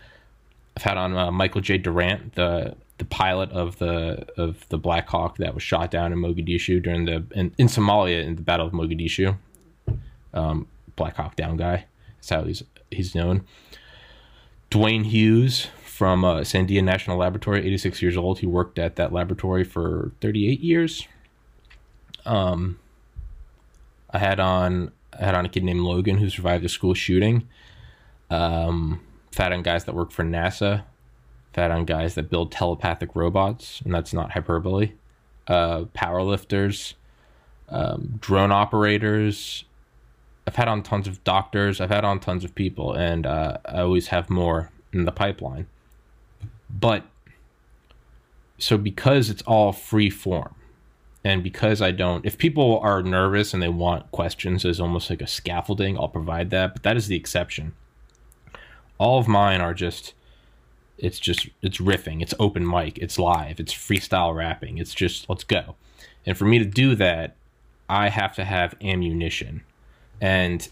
I've 0.75 0.83
had 0.83 0.97
on 0.97 1.17
uh, 1.17 1.31
Michael 1.31 1.62
J. 1.62 1.79
Durant, 1.79 2.36
the 2.36 2.75
the 3.00 3.05
pilot 3.05 3.51
of 3.51 3.79
the 3.79 4.27
of 4.38 4.67
the 4.69 4.77
Black 4.77 5.07
Hawk 5.09 5.38
that 5.38 5.53
was 5.53 5.63
shot 5.63 5.91
down 5.91 6.13
in 6.13 6.19
Mogadishu 6.19 6.81
during 6.81 7.05
the 7.05 7.25
in, 7.31 7.53
in 7.57 7.67
Somalia 7.67 8.24
in 8.24 8.36
the 8.36 8.41
Battle 8.41 8.67
of 8.67 8.74
Mogadishu. 8.74 9.36
Um, 10.33 10.67
Black 10.95 11.15
Hawk 11.15 11.36
Down 11.36 11.57
guy. 11.57 11.86
That's 12.17 12.29
how 12.29 12.43
he's 12.43 12.63
he's 12.91 13.15
known. 13.15 13.45
Dwayne 14.69 15.05
Hughes, 15.05 15.67
from 15.97 16.23
uh, 16.23 16.41
Sandia 16.41 16.83
National 16.83 17.17
Laboratory, 17.17 17.65
86 17.65 18.03
years 18.03 18.15
old. 18.15 18.37
He 18.37 18.45
worked 18.45 18.77
at 18.77 18.97
that 18.97 19.11
laboratory 19.11 19.63
for 19.63 20.11
38 20.21 20.59
years. 20.59 21.07
Um, 22.23 22.77
I 24.11 24.19
had 24.19 24.39
on 24.39 24.91
I 25.19 25.25
had 25.25 25.33
on 25.33 25.45
a 25.45 25.49
kid 25.49 25.63
named 25.63 25.79
Logan 25.79 26.19
who 26.19 26.29
survived 26.29 26.63
a 26.63 26.69
school 26.69 26.93
shooting. 26.93 27.47
Um, 28.29 29.01
fat 29.31 29.51
on 29.51 29.63
guys 29.63 29.85
that 29.85 29.95
work 29.95 30.11
for 30.11 30.23
NASA. 30.23 30.83
Fat 31.53 31.71
on 31.71 31.83
guys 31.83 32.13
that 32.13 32.29
build 32.29 32.51
telepathic 32.51 33.15
robots, 33.15 33.81
and 33.81 33.91
that's 33.91 34.13
not 34.13 34.33
hyperbole. 34.33 34.91
Uh, 35.47 35.85
powerlifters, 35.95 36.93
um, 37.69 38.19
drone 38.21 38.51
operators. 38.51 39.63
I've 40.45 40.57
had 40.57 40.67
on 40.67 40.83
tons 40.83 41.07
of 41.07 41.23
doctors. 41.23 41.81
I've 41.81 41.89
had 41.89 42.05
on 42.05 42.19
tons 42.19 42.43
of 42.43 42.53
people, 42.53 42.93
and 42.93 43.25
uh, 43.25 43.57
I 43.65 43.79
always 43.79 44.09
have 44.09 44.29
more 44.29 44.69
in 44.93 45.05
the 45.05 45.11
pipeline. 45.11 45.65
But 46.69 47.05
so 48.57 48.77
because 48.77 49.29
it's 49.29 49.43
all 49.43 49.71
free 49.71 50.09
form, 50.09 50.55
and 51.24 51.43
because 51.43 51.81
I 51.81 51.91
don't, 51.91 52.25
if 52.25 52.38
people 52.38 52.79
are 52.79 53.03
nervous 53.03 53.53
and 53.53 53.62
they 53.62 53.67
want 53.67 54.12
questions 54.12 54.63
as 54.63 54.79
almost 54.79 55.09
like 55.09 55.21
a 55.21 55.27
scaffolding, 55.27 55.97
I'll 55.97 56.07
provide 56.07 56.51
that. 56.51 56.74
But 56.74 56.83
that 56.83 56.95
is 56.95 57.07
the 57.07 57.17
exception. 57.17 57.74
All 58.97 59.19
of 59.19 59.27
mine 59.27 59.59
are 59.59 59.74
just, 59.74 60.13
it's 60.97 61.19
just, 61.19 61.50
it's 61.62 61.79
riffing, 61.79 62.21
it's 62.21 62.33
open 62.39 62.65
mic, 62.65 62.97
it's 63.00 63.19
live, 63.19 63.59
it's 63.59 63.74
freestyle 63.74 64.33
rapping, 64.33 64.77
it's 64.77 64.93
just, 64.93 65.29
let's 65.29 65.43
go. 65.43 65.75
And 66.25 66.38
for 66.38 66.45
me 66.45 66.59
to 66.59 66.65
do 66.65 66.95
that, 66.95 67.36
I 67.89 68.09
have 68.09 68.33
to 68.36 68.45
have 68.45 68.75
ammunition. 68.81 69.63
And 70.21 70.67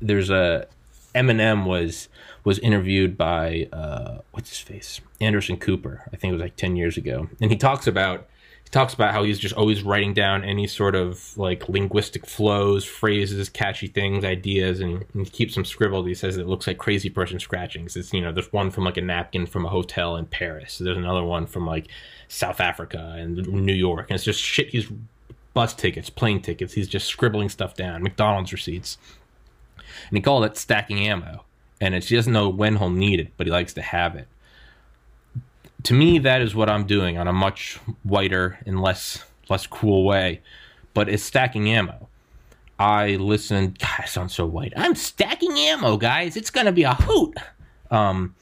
there's 0.00 0.28
a, 0.28 0.66
Eminem 1.14 1.66
was 1.66 2.08
was 2.44 2.58
interviewed 2.60 3.16
by 3.16 3.68
uh, 3.72 4.18
what's 4.32 4.50
his 4.50 4.58
face 4.58 5.00
Anderson 5.20 5.56
Cooper. 5.56 6.02
I 6.12 6.16
think 6.16 6.30
it 6.30 6.34
was 6.34 6.42
like 6.42 6.56
ten 6.56 6.76
years 6.76 6.96
ago, 6.96 7.28
and 7.40 7.50
he 7.50 7.56
talks 7.56 7.86
about 7.86 8.28
he 8.64 8.70
talks 8.70 8.94
about 8.94 9.12
how 9.12 9.24
he's 9.24 9.38
just 9.38 9.54
always 9.54 9.82
writing 9.82 10.14
down 10.14 10.44
any 10.44 10.66
sort 10.66 10.94
of 10.94 11.36
like 11.36 11.68
linguistic 11.68 12.26
flows, 12.26 12.84
phrases, 12.84 13.48
catchy 13.48 13.88
things, 13.88 14.24
ideas, 14.24 14.80
and, 14.80 15.04
and 15.12 15.24
he 15.24 15.30
keeps 15.30 15.54
them 15.54 15.64
scribbled. 15.64 16.06
He 16.06 16.14
says 16.14 16.36
it 16.36 16.46
looks 16.46 16.66
like 16.66 16.78
crazy 16.78 17.10
person 17.10 17.40
scratchings. 17.40 17.96
It's 17.96 18.12
you 18.12 18.20
know 18.20 18.32
there's 18.32 18.52
one 18.52 18.70
from 18.70 18.84
like 18.84 18.96
a 18.96 19.02
napkin 19.02 19.46
from 19.46 19.66
a 19.66 19.68
hotel 19.68 20.16
in 20.16 20.26
Paris. 20.26 20.78
There's 20.78 20.96
another 20.96 21.24
one 21.24 21.46
from 21.46 21.66
like 21.66 21.88
South 22.28 22.60
Africa 22.60 23.16
and 23.18 23.46
New 23.48 23.74
York, 23.74 24.06
and 24.08 24.14
it's 24.14 24.24
just 24.24 24.40
shit. 24.40 24.68
He's 24.68 24.90
bus 25.52 25.74
tickets, 25.74 26.08
plane 26.08 26.40
tickets. 26.40 26.74
He's 26.74 26.88
just 26.88 27.06
scribbling 27.06 27.48
stuff 27.48 27.74
down. 27.74 28.02
McDonald's 28.02 28.52
receipts 28.52 28.98
and 30.08 30.16
he 30.16 30.20
called 30.20 30.44
it 30.44 30.56
stacking 30.56 31.06
ammo. 31.06 31.44
And 31.80 31.94
it's, 31.94 32.08
he 32.08 32.16
doesn't 32.16 32.32
know 32.32 32.48
when 32.48 32.76
he'll 32.76 32.90
need 32.90 33.20
it, 33.20 33.32
but 33.36 33.46
he 33.46 33.52
likes 33.52 33.72
to 33.74 33.82
have 33.82 34.14
it. 34.14 34.28
To 35.84 35.94
me, 35.94 36.18
that 36.18 36.42
is 36.42 36.54
what 36.54 36.68
I'm 36.68 36.86
doing 36.86 37.16
on 37.16 37.26
a 37.26 37.32
much 37.32 37.78
whiter 38.02 38.58
and 38.66 38.82
less 38.82 39.24
less 39.50 39.66
cool 39.66 40.04
way, 40.04 40.40
but 40.94 41.08
it's 41.08 41.22
stacking 41.22 41.68
ammo. 41.68 42.08
I 42.78 43.16
listen. 43.16 43.76
God, 43.78 43.90
I 43.98 44.04
sound 44.06 44.30
so 44.30 44.46
white. 44.46 44.72
I'm 44.76 44.94
stacking 44.94 45.58
ammo, 45.58 45.96
guys. 45.98 46.36
It's 46.36 46.50
gonna 46.50 46.72
be 46.72 46.84
a 46.84 46.94
hoot. 46.94 47.36
Um, 47.90 48.34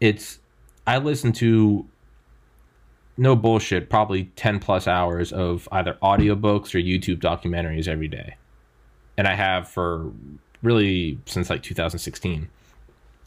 it's. 0.00 0.40
I 0.86 0.98
listen 0.98 1.32
to. 1.34 1.86
No 3.16 3.36
bullshit. 3.36 3.90
Probably 3.90 4.24
ten 4.36 4.58
plus 4.58 4.88
hours 4.88 5.32
of 5.32 5.68
either 5.70 5.98
audiobooks 6.02 6.74
or 6.74 6.78
YouTube 6.78 7.20
documentaries 7.20 7.86
every 7.86 8.08
day, 8.08 8.36
and 9.16 9.28
I 9.28 9.34
have 9.34 9.68
for 9.68 10.10
really 10.62 11.18
since 11.26 11.50
like 11.50 11.62
2016. 11.62 12.48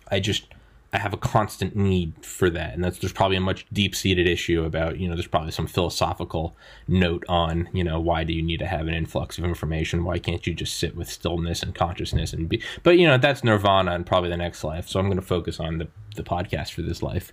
I 0.09 0.19
just 0.19 0.45
I 0.93 0.97
have 0.97 1.13
a 1.13 1.17
constant 1.17 1.73
need 1.75 2.13
for 2.21 2.49
that, 2.49 2.73
and 2.73 2.83
that's 2.83 2.99
there's 2.99 3.13
probably 3.13 3.37
a 3.37 3.41
much 3.41 3.65
deep 3.71 3.95
seated 3.95 4.27
issue 4.27 4.65
about 4.65 4.99
you 4.99 5.07
know 5.07 5.15
there's 5.15 5.27
probably 5.27 5.51
some 5.51 5.67
philosophical 5.67 6.55
note 6.87 7.23
on 7.29 7.69
you 7.71 7.83
know 7.83 7.99
why 7.99 8.25
do 8.25 8.33
you 8.33 8.41
need 8.41 8.59
to 8.59 8.67
have 8.67 8.87
an 8.87 8.93
influx 8.93 9.37
of 9.37 9.45
information? 9.45 10.03
Why 10.03 10.19
can't 10.19 10.45
you 10.45 10.53
just 10.53 10.77
sit 10.77 10.95
with 10.95 11.09
stillness 11.09 11.63
and 11.63 11.73
consciousness 11.73 12.33
and 12.33 12.49
be? 12.49 12.61
But 12.83 12.97
you 12.97 13.07
know 13.07 13.17
that's 13.17 13.43
nirvana 13.43 13.91
and 13.91 14.05
probably 14.05 14.29
the 14.29 14.37
next 14.37 14.63
life. 14.65 14.89
So 14.89 14.99
I'm 14.99 15.05
going 15.05 15.19
to 15.19 15.25
focus 15.25 15.59
on 15.59 15.77
the 15.77 15.87
the 16.17 16.23
podcast 16.23 16.71
for 16.73 16.81
this 16.81 17.01
life. 17.01 17.31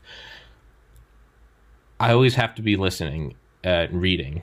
I 1.98 2.12
always 2.12 2.36
have 2.36 2.54
to 2.54 2.62
be 2.62 2.76
listening 2.76 3.34
uh, 3.64 3.88
and 3.90 4.00
reading, 4.00 4.42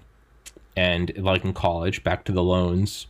and 0.75 1.17
like 1.17 1.45
in 1.45 1.53
college, 1.53 2.03
back 2.03 2.25
to 2.25 2.33
the 2.33 2.43
loans 2.43 3.07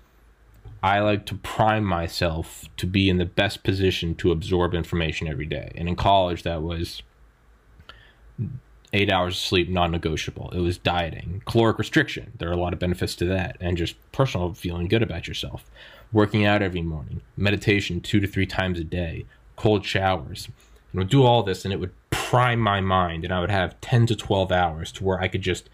I 0.86 1.00
like 1.00 1.26
to 1.26 1.36
prime 1.36 1.84
myself 1.84 2.66
to 2.78 2.86
be 2.86 3.10
in 3.10 3.18
the 3.18 3.26
best 3.26 3.64
position 3.64 4.14
to 4.18 4.32
absorb 4.32 4.76
information 4.76 5.28
every 5.28 5.48
day. 5.48 5.72
And 5.74 5.90
in 5.90 5.96
college, 5.96 6.44
that 6.44 6.62
was 6.62 7.02
eight 8.94 9.12
hours 9.12 9.34
of 9.34 9.40
sleep, 9.40 9.68
non 9.68 9.90
negotiable. 9.90 10.52
It 10.52 10.60
was 10.60 10.78
dieting, 10.78 11.42
caloric 11.48 11.80
restriction. 11.80 12.34
There 12.38 12.48
are 12.50 12.54
a 12.54 12.58
lot 12.58 12.72
of 12.72 12.78
benefits 12.78 13.16
to 13.16 13.26
that, 13.26 13.58
and 13.60 13.76
just 13.76 13.96
personal 14.12 14.54
feeling 14.54 14.88
good 14.88 15.02
about 15.02 15.28
yourself. 15.28 15.66
Working 16.14 16.46
out 16.46 16.62
every 16.62 16.84
morning, 16.84 17.22
meditation 17.36 18.00
two 18.00 18.20
to 18.20 18.28
three 18.28 18.46
times 18.46 18.80
a 18.80 18.84
day, 18.84 19.26
cold 19.56 19.84
showers. 19.84 20.50
And 20.92 21.00
would 21.00 21.10
do 21.10 21.24
all 21.24 21.42
this, 21.42 21.66
and 21.66 21.74
it 21.74 21.80
would 21.80 21.94
prime 22.12 22.60
my 22.60 22.80
mind, 22.80 23.24
and 23.24 23.34
I 23.34 23.40
would 23.40 23.50
have 23.50 23.82
10 23.82 24.06
to 24.06 24.16
12 24.16 24.52
hours 24.52 24.92
to 24.92 25.04
where 25.04 25.20
I 25.20 25.30
could 25.30 25.42
just 25.42 25.68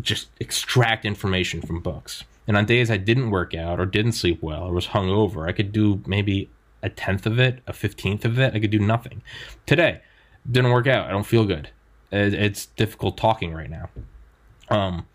just 0.00 0.30
extract 0.40 1.04
information 1.04 1.62
from 1.62 1.78
books. 1.78 2.24
And 2.46 2.56
on 2.56 2.66
days 2.66 2.90
I 2.90 2.96
didn't 2.96 3.30
work 3.30 3.54
out 3.54 3.78
or 3.78 3.86
didn't 3.86 4.12
sleep 4.12 4.42
well 4.42 4.64
or 4.64 4.72
was 4.72 4.88
hungover, 4.88 5.48
I 5.48 5.52
could 5.52 5.72
do 5.72 6.02
maybe 6.06 6.50
a 6.82 6.88
tenth 6.88 7.26
of 7.26 7.38
it, 7.38 7.60
a 7.66 7.72
fifteenth 7.72 8.24
of 8.24 8.38
it. 8.38 8.54
I 8.54 8.60
could 8.60 8.70
do 8.70 8.80
nothing. 8.80 9.22
Today, 9.66 10.00
didn't 10.50 10.72
work 10.72 10.86
out. 10.86 11.06
I 11.06 11.10
don't 11.10 11.26
feel 11.26 11.44
good. 11.44 11.70
It's 12.10 12.66
difficult 12.66 13.16
talking 13.16 13.54
right 13.54 13.70
now. 13.70 13.88
Um, 14.68 15.06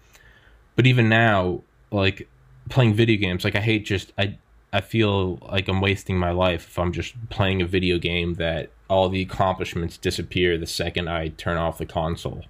but 0.76 0.88
even 0.88 1.10
now, 1.10 1.62
like 1.92 2.28
playing 2.70 2.94
video 2.94 3.18
games. 3.20 3.44
Like 3.44 3.56
I 3.56 3.62
hate 3.62 3.86
just 3.86 4.14
I 4.18 4.38
I 4.74 4.82
feel 4.82 5.38
like 5.38 5.68
I'm 5.68 5.82
wasting 5.82 6.18
my 6.18 6.32
life 6.32 6.68
if 6.68 6.80
I'm 6.80 6.92
just 6.92 7.14
playing 7.30 7.62
a 7.62 7.66
video 7.66 7.98
game 7.98 8.36
that 8.36 8.70
all 8.90 9.10
the 9.10 9.22
accomplishments 9.22 9.98
disappear 9.98 10.58
the 10.58 10.68
second 10.68 11.10
I 11.10 11.30
turn 11.30 11.58
off 11.58 11.78
the 11.78 11.86
console. 11.86 12.44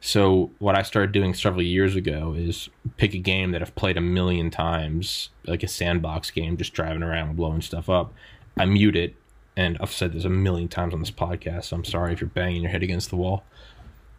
So 0.00 0.52
what 0.58 0.76
I 0.76 0.82
started 0.82 1.12
doing 1.12 1.34
several 1.34 1.62
years 1.62 1.96
ago 1.96 2.34
is 2.36 2.68
pick 2.96 3.14
a 3.14 3.18
game 3.18 3.50
that 3.50 3.62
I've 3.62 3.74
played 3.74 3.96
a 3.96 4.00
million 4.00 4.50
times, 4.50 5.30
like 5.46 5.62
a 5.62 5.68
sandbox 5.68 6.30
game, 6.30 6.56
just 6.56 6.72
driving 6.72 7.02
around 7.02 7.28
and 7.28 7.36
blowing 7.36 7.62
stuff 7.62 7.88
up. 7.88 8.12
I 8.56 8.64
mute 8.64 8.96
it, 8.96 9.16
and 9.56 9.76
I've 9.80 9.92
said 9.92 10.12
this 10.12 10.24
a 10.24 10.30
million 10.30 10.68
times 10.68 10.94
on 10.94 11.00
this 11.00 11.10
podcast, 11.10 11.64
so 11.64 11.76
I'm 11.76 11.84
sorry 11.84 12.12
if 12.12 12.20
you're 12.20 12.30
banging 12.30 12.62
your 12.62 12.70
head 12.70 12.82
against 12.82 13.10
the 13.10 13.16
wall. 13.16 13.44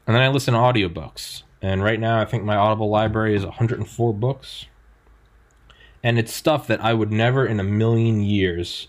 And 0.06 0.16
then 0.16 0.24
I 0.24 0.28
listen 0.28 0.54
to 0.54 0.60
audiobooks. 0.60 1.44
And 1.62 1.84
right 1.84 2.00
now 2.00 2.20
I 2.20 2.26
think 2.26 2.44
my 2.44 2.56
Audible 2.56 2.90
library 2.90 3.36
is 3.36 3.46
104 3.46 4.14
books. 4.14 4.66
And 6.04 6.18
it's 6.18 6.34
stuff 6.34 6.68
that 6.68 6.84
I 6.84 6.94
would 6.94 7.12
never 7.12 7.46
in 7.46 7.60
a 7.60 7.64
million 7.64 8.22
years 8.22 8.88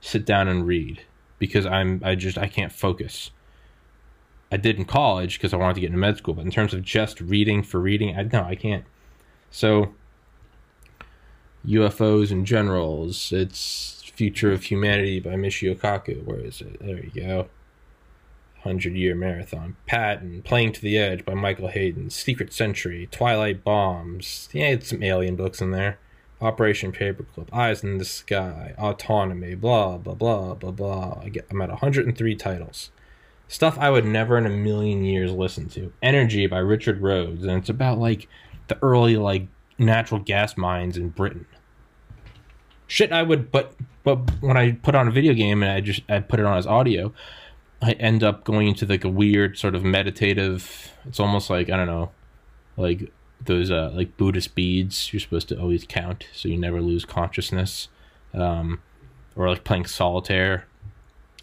sit 0.00 0.24
down 0.24 0.48
and 0.48 0.66
read 0.66 1.02
because 1.38 1.66
I'm 1.66 2.00
I 2.04 2.14
just 2.14 2.36
I 2.36 2.46
can't 2.46 2.72
focus. 2.72 3.30
I 4.52 4.56
did 4.56 4.78
in 4.78 4.84
college 4.84 5.38
because 5.38 5.54
I 5.54 5.56
wanted 5.56 5.74
to 5.74 5.80
get 5.80 5.88
into 5.88 5.98
med 5.98 6.16
school, 6.16 6.34
but 6.34 6.44
in 6.44 6.50
terms 6.50 6.74
of 6.74 6.82
just 6.82 7.20
reading 7.20 7.62
for 7.62 7.78
reading, 7.78 8.16
I 8.16 8.24
no, 8.24 8.42
I 8.42 8.54
can't. 8.54 8.84
So 9.50 9.94
UFOs 11.66 12.30
and 12.30 12.46
generals, 12.46 13.32
it's 13.32 14.02
Future 14.14 14.52
of 14.52 14.64
Humanity 14.64 15.20
by 15.20 15.30
Michio 15.30 15.74
Kaku. 15.78 16.24
Where 16.24 16.40
is 16.40 16.60
it? 16.60 16.78
There 16.80 17.02
you 17.02 17.10
go. 17.14 17.36
100 18.62 18.94
Year 18.94 19.14
Marathon. 19.14 19.76
Patton, 19.86 20.42
Playing 20.42 20.72
to 20.72 20.82
the 20.82 20.98
Edge 20.98 21.24
by 21.24 21.32
Michael 21.32 21.68
Hayden. 21.68 22.10
Secret 22.10 22.52
Sentry, 22.52 23.08
Twilight 23.10 23.64
Bombs. 23.64 24.50
Yeah, 24.52 24.68
it's 24.68 24.90
some 24.90 25.02
alien 25.02 25.36
books 25.36 25.62
in 25.62 25.70
there. 25.70 25.98
Operation 26.42 26.92
Paperclip, 26.92 27.52
Eyes 27.52 27.82
in 27.82 27.98
the 27.98 28.04
Sky, 28.04 28.74
Autonomy, 28.78 29.54
blah, 29.54 29.98
blah, 29.98 30.14
blah, 30.14 30.54
blah, 30.54 30.70
blah. 30.70 31.20
I 31.22 31.28
get, 31.28 31.46
I'm 31.50 31.60
at 31.62 31.68
103 31.68 32.34
titles. 32.36 32.90
Stuff 33.50 33.76
I 33.80 33.90
would 33.90 34.04
never 34.04 34.38
in 34.38 34.46
a 34.46 34.48
million 34.48 35.04
years 35.04 35.32
listen 35.32 35.68
to. 35.70 35.92
Energy 36.04 36.46
by 36.46 36.58
Richard 36.58 37.02
Rhodes, 37.02 37.42
and 37.42 37.50
it's 37.58 37.68
about 37.68 37.98
like 37.98 38.28
the 38.68 38.78
early 38.80 39.16
like 39.16 39.48
natural 39.76 40.20
gas 40.20 40.56
mines 40.56 40.96
in 40.96 41.08
Britain. 41.08 41.46
Shit, 42.86 43.10
I 43.10 43.24
would, 43.24 43.50
but 43.50 43.74
but 44.04 44.18
when 44.40 44.56
I 44.56 44.70
put 44.70 44.94
on 44.94 45.08
a 45.08 45.10
video 45.10 45.34
game 45.34 45.64
and 45.64 45.72
I 45.72 45.80
just 45.80 46.02
I 46.08 46.20
put 46.20 46.38
it 46.38 46.46
on 46.46 46.56
as 46.56 46.66
audio, 46.68 47.12
I 47.82 47.90
end 47.94 48.22
up 48.22 48.44
going 48.44 48.68
into 48.68 48.86
like 48.86 49.02
a 49.02 49.08
weird 49.08 49.58
sort 49.58 49.74
of 49.74 49.82
meditative. 49.82 50.92
It's 51.04 51.18
almost 51.18 51.50
like 51.50 51.70
I 51.70 51.76
don't 51.76 51.88
know, 51.88 52.12
like 52.76 53.12
those 53.44 53.68
uh 53.68 53.90
like 53.92 54.16
Buddhist 54.16 54.54
beads 54.54 55.12
you're 55.12 55.18
supposed 55.18 55.48
to 55.48 55.60
always 55.60 55.84
count 55.88 56.28
so 56.32 56.46
you 56.46 56.56
never 56.56 56.80
lose 56.80 57.04
consciousness, 57.04 57.88
um, 58.32 58.80
or 59.34 59.48
like 59.48 59.64
playing 59.64 59.86
solitaire 59.86 60.68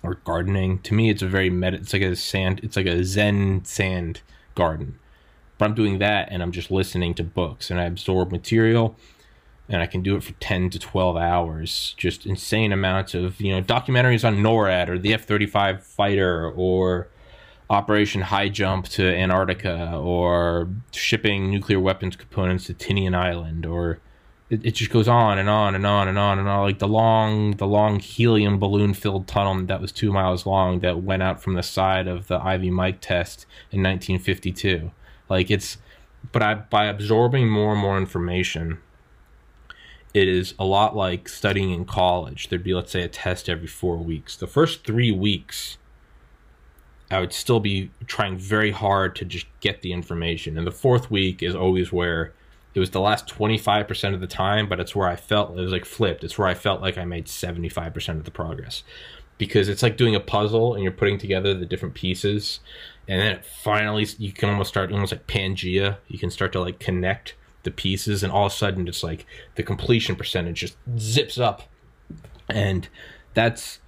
or 0.03 0.15
gardening. 0.23 0.79
To 0.79 0.93
me, 0.93 1.09
it's 1.09 1.21
a 1.21 1.27
very 1.27 1.49
med. 1.49 1.73
It's 1.73 1.93
like 1.93 2.01
a 2.01 2.15
sand. 2.15 2.59
It's 2.63 2.75
like 2.75 2.85
a 2.85 3.03
Zen 3.03 3.65
sand 3.65 4.21
garden. 4.55 4.99
But 5.57 5.65
I'm 5.65 5.75
doing 5.75 5.99
that, 5.99 6.29
and 6.31 6.43
I'm 6.43 6.51
just 6.51 6.69
listening 6.69 7.13
to 7.15 7.23
books, 7.23 7.71
and 7.71 7.79
I 7.79 7.85
absorb 7.85 8.31
material, 8.31 8.95
and 9.67 9.81
I 9.81 9.87
can 9.87 10.03
do 10.03 10.15
it 10.15 10.23
for 10.23 10.33
ten 10.33 10.69
to 10.69 10.79
twelve 10.79 11.17
hours. 11.17 11.95
Just 11.97 12.25
insane 12.25 12.71
amounts 12.71 13.13
of 13.13 13.41
you 13.41 13.53
know 13.53 13.61
documentaries 13.61 14.25
on 14.25 14.37
NORAD 14.37 14.89
or 14.89 14.99
the 14.99 15.13
F-35 15.13 15.81
fighter 15.81 16.51
or 16.51 17.09
Operation 17.69 18.21
High 18.21 18.49
Jump 18.49 18.87
to 18.89 19.03
Antarctica 19.03 19.95
or 19.95 20.69
shipping 20.91 21.51
nuclear 21.51 21.79
weapons 21.79 22.15
components 22.15 22.67
to 22.67 22.73
Tinian 22.73 23.15
Island 23.15 23.65
or 23.65 23.99
it, 24.49 24.65
it 24.65 24.75
just 24.75 24.91
goes 24.91 25.07
on 25.07 25.37
and 25.37 25.49
on 25.49 25.75
and 25.75 25.85
on 25.85 26.07
and 26.07 26.17
on 26.17 26.39
and 26.39 26.47
on. 26.47 26.61
Like 26.63 26.79
the 26.79 26.87
long 26.87 27.51
the 27.57 27.67
long 27.67 27.99
helium 27.99 28.59
balloon 28.59 28.93
filled 28.93 29.27
tunnel 29.27 29.65
that 29.65 29.81
was 29.81 29.91
two 29.91 30.11
miles 30.11 30.45
long 30.45 30.79
that 30.79 31.03
went 31.03 31.23
out 31.23 31.41
from 31.41 31.55
the 31.55 31.63
side 31.63 32.07
of 32.07 32.27
the 32.27 32.39
ivy 32.39 32.69
mike 32.69 32.99
test 33.01 33.45
in 33.71 33.81
1952 33.81 34.91
like 35.29 35.49
it's 35.49 35.77
but 36.31 36.43
I, 36.43 36.55
by 36.55 36.85
absorbing 36.85 37.49
more 37.49 37.73
and 37.73 37.81
more 37.81 37.97
information 37.97 38.79
it 40.13 40.27
is 40.27 40.53
a 40.57 40.65
lot 40.65 40.95
like 40.95 41.29
studying 41.29 41.71
in 41.71 41.85
college. 41.85 42.49
There'd 42.49 42.63
be 42.63 42.73
let's 42.73 42.91
say 42.91 43.03
a 43.03 43.07
test 43.07 43.49
every 43.49 43.67
four 43.67 43.97
weeks. 43.97 44.35
The 44.35 44.47
first 44.47 44.83
three 44.83 45.11
weeks 45.11 45.77
i 47.09 47.21
would 47.21 47.31
still 47.31 47.61
be 47.61 47.89
trying 48.05 48.37
very 48.37 48.71
hard 48.71 49.15
to 49.15 49.25
just 49.25 49.45
get 49.59 49.81
the 49.81 49.93
information. 49.93 50.57
And 50.57 50.67
the 50.67 50.71
fourth 50.71 51.09
week 51.11 51.41
is 51.43 51.55
always 51.55 51.91
where 51.91 52.33
it 52.77 52.79
was 52.79 52.91
the 52.91 53.01
last 53.01 53.25
25% 53.27 54.13
of 54.13 54.21
the 54.21 54.27
time, 54.27 54.69
but 54.69 54.79
it's 54.79 54.95
where 54.95 55.07
I 55.07 55.15
felt 55.15 55.57
it 55.57 55.61
was 55.61 55.71
like 55.71 55.83
flipped. 55.83 56.23
It's 56.23 56.37
where 56.37 56.47
I 56.47 56.53
felt 56.53 56.79
like 56.79 56.95
I 56.95 57.05
made 57.05 57.25
75% 57.25 58.09
of 58.09 58.23
the 58.23 58.29
progress 58.29 58.83
because 59.39 59.67
it's 59.67 59.81
like 59.81 59.97
doing 59.97 60.13
a 60.13 60.19
puzzle 60.19 60.75
and 60.75 60.83
you're 60.83 60.91
putting 60.91 61.17
together 61.17 61.55
the 61.55 61.65
different 61.65 61.95
pieces. 61.95 62.59
And 63.07 63.19
then 63.19 63.39
finally, 63.63 64.05
you 64.19 64.31
can 64.31 64.49
almost 64.49 64.69
start 64.69 64.91
almost 64.91 65.11
like 65.11 65.25
Pangea. 65.25 65.97
You 66.07 66.19
can 66.19 66.29
start 66.29 66.51
to 66.51 66.61
like 66.61 66.79
connect 66.79 67.33
the 67.63 67.71
pieces, 67.71 68.21
and 68.21 68.31
all 68.31 68.45
of 68.45 68.51
a 68.51 68.55
sudden, 68.55 68.87
it's 68.87 69.01
like 69.01 69.25
the 69.55 69.63
completion 69.63 70.15
percentage 70.15 70.59
just 70.59 70.77
zips 70.99 71.39
up. 71.39 71.63
And 72.47 72.87
that's 73.33 73.79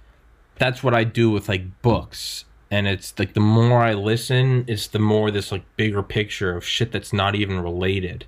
that's 0.58 0.82
what 0.82 0.94
I 0.94 1.04
do 1.04 1.30
with 1.30 1.48
like 1.48 1.80
books 1.80 2.44
and 2.70 2.86
it's 2.86 3.18
like 3.18 3.34
the 3.34 3.40
more 3.40 3.82
I 3.82 3.94
listen, 3.94 4.64
it's 4.68 4.86
the 4.86 4.98
more 4.98 5.30
this 5.30 5.50
like 5.50 5.64
bigger 5.76 6.02
picture 6.02 6.56
of 6.56 6.64
shit 6.64 6.92
that's 6.92 7.12
not 7.12 7.34
even 7.34 7.60
related 7.60 8.26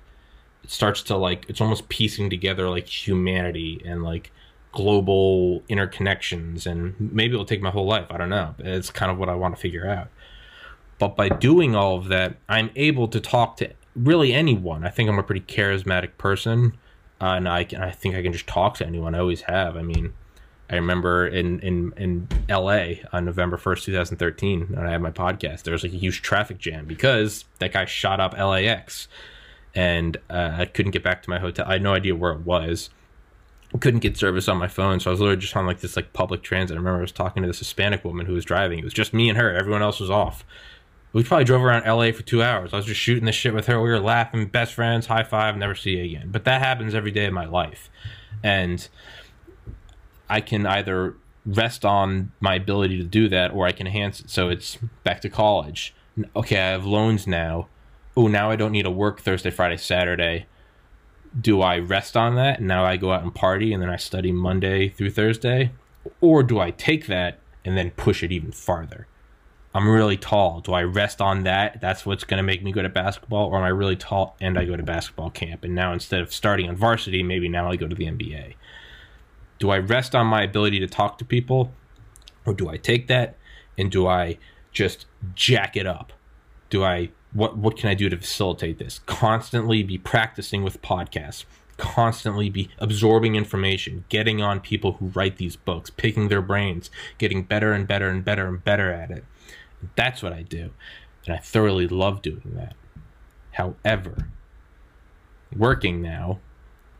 starts 0.67 1.01
to 1.03 1.17
like 1.17 1.45
it's 1.49 1.61
almost 1.61 1.89
piecing 1.89 2.29
together 2.29 2.69
like 2.69 2.87
humanity 2.87 3.81
and 3.85 4.03
like 4.03 4.31
global 4.71 5.61
interconnections 5.69 6.65
and 6.65 6.95
maybe 6.99 7.33
it'll 7.33 7.45
take 7.45 7.61
my 7.61 7.69
whole 7.69 7.85
life 7.85 8.07
i 8.09 8.17
don't 8.17 8.29
know. 8.29 8.55
It's 8.59 8.89
kind 8.89 9.11
of 9.11 9.17
what 9.17 9.29
i 9.29 9.35
want 9.35 9.55
to 9.55 9.61
figure 9.61 9.87
out. 9.87 10.07
But 10.99 11.15
by 11.15 11.29
doing 11.29 11.75
all 11.75 11.97
of 11.97 12.07
that 12.07 12.37
i'm 12.47 12.71
able 12.75 13.07
to 13.09 13.19
talk 13.19 13.57
to 13.57 13.71
really 13.95 14.33
anyone. 14.33 14.85
I 14.85 14.89
think 14.89 15.09
i'm 15.09 15.19
a 15.19 15.23
pretty 15.23 15.41
charismatic 15.41 16.17
person 16.17 16.77
uh, 17.21 17.33
and 17.35 17.47
i 17.47 17.63
can 17.63 17.81
i 17.81 17.91
think 17.91 18.15
i 18.15 18.21
can 18.21 18.33
just 18.33 18.47
talk 18.47 18.75
to 18.77 18.87
anyone. 18.87 19.15
I 19.15 19.19
always 19.19 19.41
have. 19.41 19.75
I 19.77 19.81
mean 19.81 20.13
i 20.69 20.75
remember 20.75 21.27
in 21.27 21.59
in 21.59 21.93
in 21.97 22.27
la 22.49 22.85
on 23.11 23.25
november 23.25 23.57
1st 23.57 23.83
2013 23.83 24.67
when 24.69 24.87
i 24.87 24.91
had 24.91 25.01
my 25.01 25.11
podcast 25.11 25.63
there 25.63 25.73
was 25.73 25.83
like 25.83 25.91
a 25.91 25.97
huge 25.97 26.21
traffic 26.21 26.57
jam 26.57 26.85
because 26.85 27.43
that 27.59 27.73
guy 27.73 27.83
shot 27.83 28.21
up 28.21 28.33
lax 28.33 29.09
and 29.75 30.17
uh, 30.29 30.51
I 30.57 30.65
couldn't 30.65 30.91
get 30.91 31.03
back 31.03 31.23
to 31.23 31.29
my 31.29 31.39
hotel. 31.39 31.65
I 31.67 31.73
had 31.73 31.81
no 31.81 31.93
idea 31.93 32.15
where 32.15 32.33
it 32.33 32.41
was. 32.41 32.89
couldn't 33.79 34.01
get 34.01 34.17
service 34.17 34.47
on 34.47 34.57
my 34.57 34.67
phone, 34.67 34.99
so 34.99 35.09
I 35.09 35.11
was 35.11 35.19
literally 35.19 35.41
just 35.41 35.55
on 35.55 35.65
like 35.65 35.79
this 35.79 35.95
like 35.95 36.13
public 36.13 36.43
transit. 36.43 36.75
I 36.75 36.77
remember 36.77 36.99
I 36.99 37.01
was 37.01 37.11
talking 37.11 37.41
to 37.43 37.47
this 37.47 37.59
Hispanic 37.59 38.03
woman 38.03 38.25
who 38.25 38.33
was 38.33 38.45
driving. 38.45 38.79
It 38.79 38.83
was 38.83 38.93
just 38.93 39.13
me 39.13 39.29
and 39.29 39.37
her. 39.37 39.53
Everyone 39.53 39.81
else 39.81 39.99
was 39.99 40.09
off. 40.09 40.45
We 41.11 41.23
probably 41.23 41.45
drove 41.45 41.63
around 41.63 41.85
LA 41.85 42.11
for 42.11 42.23
two 42.23 42.41
hours. 42.41 42.73
I 42.73 42.77
was 42.77 42.87
just 42.87 42.99
shooting 42.99 43.25
this 43.25 43.35
shit 43.35 43.53
with 43.53 43.67
her. 43.67 43.79
We 43.79 43.89
were 43.89 43.99
laughing, 43.99 44.47
best 44.47 44.73
friends, 44.73 45.05
high 45.05 45.23
five, 45.23 45.55
never 45.57 45.75
see 45.75 45.97
you 45.97 46.03
again. 46.03 46.29
But 46.31 46.43
that 46.45 46.61
happens 46.61 46.95
every 46.95 47.11
day 47.11 47.25
of 47.25 47.33
my 47.33 47.45
life, 47.45 47.89
and 48.43 48.87
I 50.29 50.41
can 50.41 50.65
either 50.65 51.15
rest 51.45 51.83
on 51.83 52.31
my 52.39 52.55
ability 52.55 52.97
to 52.97 53.03
do 53.03 53.27
that, 53.29 53.51
or 53.51 53.67
I 53.67 53.71
can 53.71 53.87
enhance 53.87 54.21
it. 54.21 54.29
So 54.29 54.49
it's 54.49 54.77
back 55.03 55.21
to 55.21 55.29
college. 55.29 55.93
Okay, 56.35 56.57
I 56.57 56.69
have 56.71 56.85
loans 56.85 57.27
now 57.27 57.67
oh, 58.15 58.27
now 58.27 58.51
I 58.51 58.55
don't 58.55 58.71
need 58.71 58.83
to 58.83 58.91
work 58.91 59.21
Thursday, 59.21 59.49
Friday, 59.49 59.77
Saturday. 59.77 60.45
Do 61.39 61.61
I 61.61 61.79
rest 61.79 62.15
on 62.15 62.35
that 62.35 62.59
and 62.59 62.67
now 62.67 62.85
I 62.85 62.97
go 62.97 63.11
out 63.11 63.23
and 63.23 63.33
party 63.33 63.73
and 63.73 63.81
then 63.81 63.89
I 63.89 63.95
study 63.95 64.31
Monday 64.31 64.89
through 64.89 65.11
Thursday? 65.11 65.71
Or 66.21 66.43
do 66.43 66.59
I 66.59 66.71
take 66.71 67.07
that 67.07 67.39
and 67.65 67.77
then 67.77 67.91
push 67.91 68.23
it 68.23 68.31
even 68.31 68.51
farther? 68.51 69.07
I'm 69.75 69.89
really 69.89 70.17
tall. 70.17 70.59
Do 70.59 70.73
I 70.73 70.83
rest 70.83 71.19
on 71.19 71.43
that? 71.43 71.81
That's 71.81 72.05
what's 72.05 72.23
going 72.23 72.37
to 72.37 72.43
make 72.43 72.63
me 72.63 72.71
good 72.71 72.85
at 72.85 72.93
basketball? 72.93 73.47
Or 73.47 73.57
am 73.57 73.63
I 73.63 73.69
really 73.69 73.95
tall 73.95 74.37
and 74.39 74.59
I 74.59 74.65
go 74.65 74.75
to 74.75 74.83
basketball 74.83 75.31
camp? 75.31 75.63
And 75.63 75.73
now 75.73 75.93
instead 75.93 76.21
of 76.21 76.31
starting 76.31 76.69
on 76.69 76.75
varsity, 76.75 77.23
maybe 77.23 77.49
now 77.49 77.71
I 77.71 77.75
go 77.75 77.87
to 77.87 77.95
the 77.95 78.05
NBA. 78.05 78.53
Do 79.57 79.71
I 79.71 79.79
rest 79.79 80.13
on 80.13 80.27
my 80.27 80.43
ability 80.43 80.79
to 80.81 80.87
talk 80.87 81.17
to 81.17 81.25
people? 81.25 81.71
Or 82.45 82.53
do 82.53 82.69
I 82.69 82.77
take 82.77 83.07
that 83.07 83.37
and 83.75 83.89
do 83.89 84.05
I 84.05 84.37
just 84.71 85.07
jack 85.33 85.75
it 85.75 85.87
up? 85.87 86.13
Do 86.69 86.83
I 86.83 87.09
what 87.33 87.57
what 87.57 87.77
can 87.77 87.89
I 87.89 87.93
do 87.93 88.09
to 88.09 88.17
facilitate 88.17 88.77
this? 88.77 88.99
Constantly 89.05 89.83
be 89.83 89.97
practicing 89.97 90.63
with 90.63 90.81
podcasts, 90.81 91.45
constantly 91.77 92.49
be 92.49 92.69
absorbing 92.79 93.35
information, 93.35 94.05
getting 94.09 94.41
on 94.41 94.59
people 94.59 94.93
who 94.93 95.07
write 95.07 95.37
these 95.37 95.55
books, 95.55 95.89
picking 95.89 96.27
their 96.27 96.41
brains, 96.41 96.89
getting 97.17 97.43
better 97.43 97.73
and 97.73 97.87
better 97.87 98.09
and 98.09 98.23
better 98.23 98.47
and 98.47 98.63
better 98.63 98.91
at 98.91 99.11
it. 99.11 99.25
That's 99.95 100.23
what 100.23 100.33
I 100.33 100.43
do. 100.43 100.71
And 101.25 101.35
I 101.35 101.39
thoroughly 101.39 101.87
love 101.87 102.21
doing 102.21 102.53
that. 102.55 102.75
However, 103.51 104.29
working 105.55 106.01
now, 106.01 106.39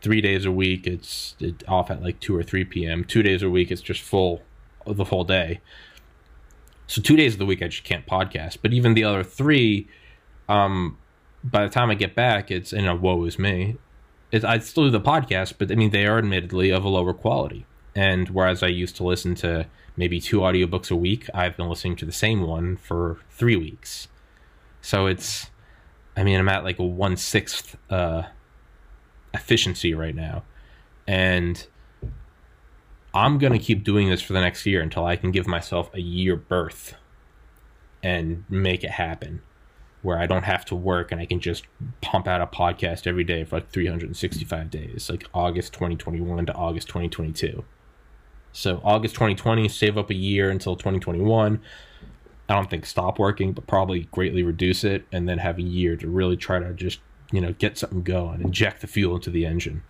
three 0.01 0.21
days 0.21 0.45
a 0.45 0.51
week, 0.51 0.85
it's 0.85 1.35
it, 1.39 1.63
off 1.67 1.89
at 1.89 2.01
like 2.01 2.19
2 2.19 2.35
or 2.35 2.43
3 2.43 2.65
p.m. 2.65 3.03
Two 3.03 3.23
days 3.23 3.41
a 3.41 3.49
week, 3.49 3.71
it's 3.71 3.81
just 3.81 4.01
full 4.01 4.41
the 4.85 5.05
whole 5.05 5.23
day. 5.23 5.61
So 6.87 7.01
two 7.01 7.15
days 7.15 7.33
of 7.33 7.39
the 7.39 7.45
week, 7.45 7.61
I 7.61 7.69
just 7.69 7.83
can't 7.83 8.05
podcast. 8.05 8.57
But 8.61 8.73
even 8.73 8.93
the 8.93 9.03
other 9.03 9.23
three, 9.23 9.87
um, 10.53 10.97
by 11.43 11.63
the 11.63 11.69
time 11.69 11.89
I 11.89 11.95
get 11.95 12.15
back, 12.15 12.51
it's 12.51 12.71
you 12.71 12.83
know, 12.83 12.95
woe 12.95 13.25
is 13.25 13.39
me. 13.39 13.77
it, 14.31 14.45
I'd 14.45 14.63
still 14.63 14.85
do 14.85 14.91
the 14.91 15.01
podcast, 15.01 15.55
but 15.57 15.71
I 15.71 15.75
mean, 15.75 15.89
they 15.89 16.05
are 16.05 16.17
admittedly 16.17 16.69
of 16.69 16.85
a 16.85 16.89
lower 16.89 17.13
quality. 17.13 17.65
And 17.95 18.29
whereas 18.29 18.63
I 18.63 18.67
used 18.67 18.95
to 18.97 19.03
listen 19.03 19.35
to 19.35 19.67
maybe 19.97 20.19
two 20.19 20.39
audiobooks 20.39 20.89
a 20.89 20.95
week, 20.95 21.29
I've 21.33 21.57
been 21.57 21.69
listening 21.69 21.95
to 21.97 22.05
the 22.05 22.11
same 22.11 22.41
one 22.41 22.77
for 22.77 23.19
three 23.29 23.55
weeks. 23.55 24.07
So 24.81 25.05
it's, 25.07 25.49
I 26.17 26.23
mean, 26.23 26.39
I'm 26.39 26.49
at 26.49 26.63
like 26.63 26.79
a 26.79 26.83
one 26.83 27.17
sixth 27.17 27.77
uh, 27.89 28.23
efficiency 29.33 29.93
right 29.93 30.15
now. 30.15 30.43
And 31.07 31.65
I'm 33.13 33.37
to 33.53 33.59
keep 33.59 33.83
doing 33.83 34.09
this 34.09 34.21
for 34.21 34.33
the 34.33 34.41
next 34.41 34.65
year 34.65 34.81
until 34.81 35.05
I 35.05 35.15
can 35.15 35.31
give 35.31 35.47
myself 35.47 35.93
a 35.93 36.01
year 36.01 36.35
birth 36.35 36.95
and 38.01 38.43
make 38.49 38.83
it 38.83 38.91
happen 38.91 39.41
where 40.03 40.19
I 40.19 40.27
don't 40.27 40.43
have 40.43 40.65
to 40.65 40.75
work 40.75 41.11
and 41.11 41.19
I 41.19 41.25
can 41.25 41.39
just 41.39 41.65
pump 42.01 42.27
out 42.27 42.41
a 42.41 42.45
podcast 42.45 43.07
every 43.07 43.23
day 43.23 43.43
for 43.43 43.57
like 43.57 43.71
365 43.71 44.69
days, 44.69 45.09
like 45.09 45.27
August 45.33 45.73
2021 45.73 46.45
to 46.45 46.53
August 46.53 46.87
2022. 46.89 47.63
So 48.51 48.81
August 48.83 49.15
2020, 49.15 49.67
save 49.69 49.97
up 49.97 50.11
a 50.11 50.15
year 50.15 50.51
until 50.51 50.75
2021. 50.75 51.59
I 52.49 52.53
don't 52.53 52.69
think 52.69 52.85
stop 52.85 53.17
working, 53.17 53.53
but 53.53 53.65
probably 53.65 54.01
greatly 54.11 54.43
reduce 54.43 54.83
it 54.83 55.05
and 55.11 55.27
then 55.27 55.39
have 55.39 55.57
a 55.57 55.63
year 55.63 55.95
to 55.95 56.07
really 56.07 56.37
try 56.37 56.59
to 56.59 56.73
just, 56.73 56.99
you 57.31 57.41
know, 57.41 57.53
get 57.53 57.77
something 57.77 58.03
going, 58.03 58.41
inject 58.41 58.81
the 58.81 58.87
fuel 58.87 59.15
into 59.15 59.29
the 59.29 59.45
engine. 59.45 59.81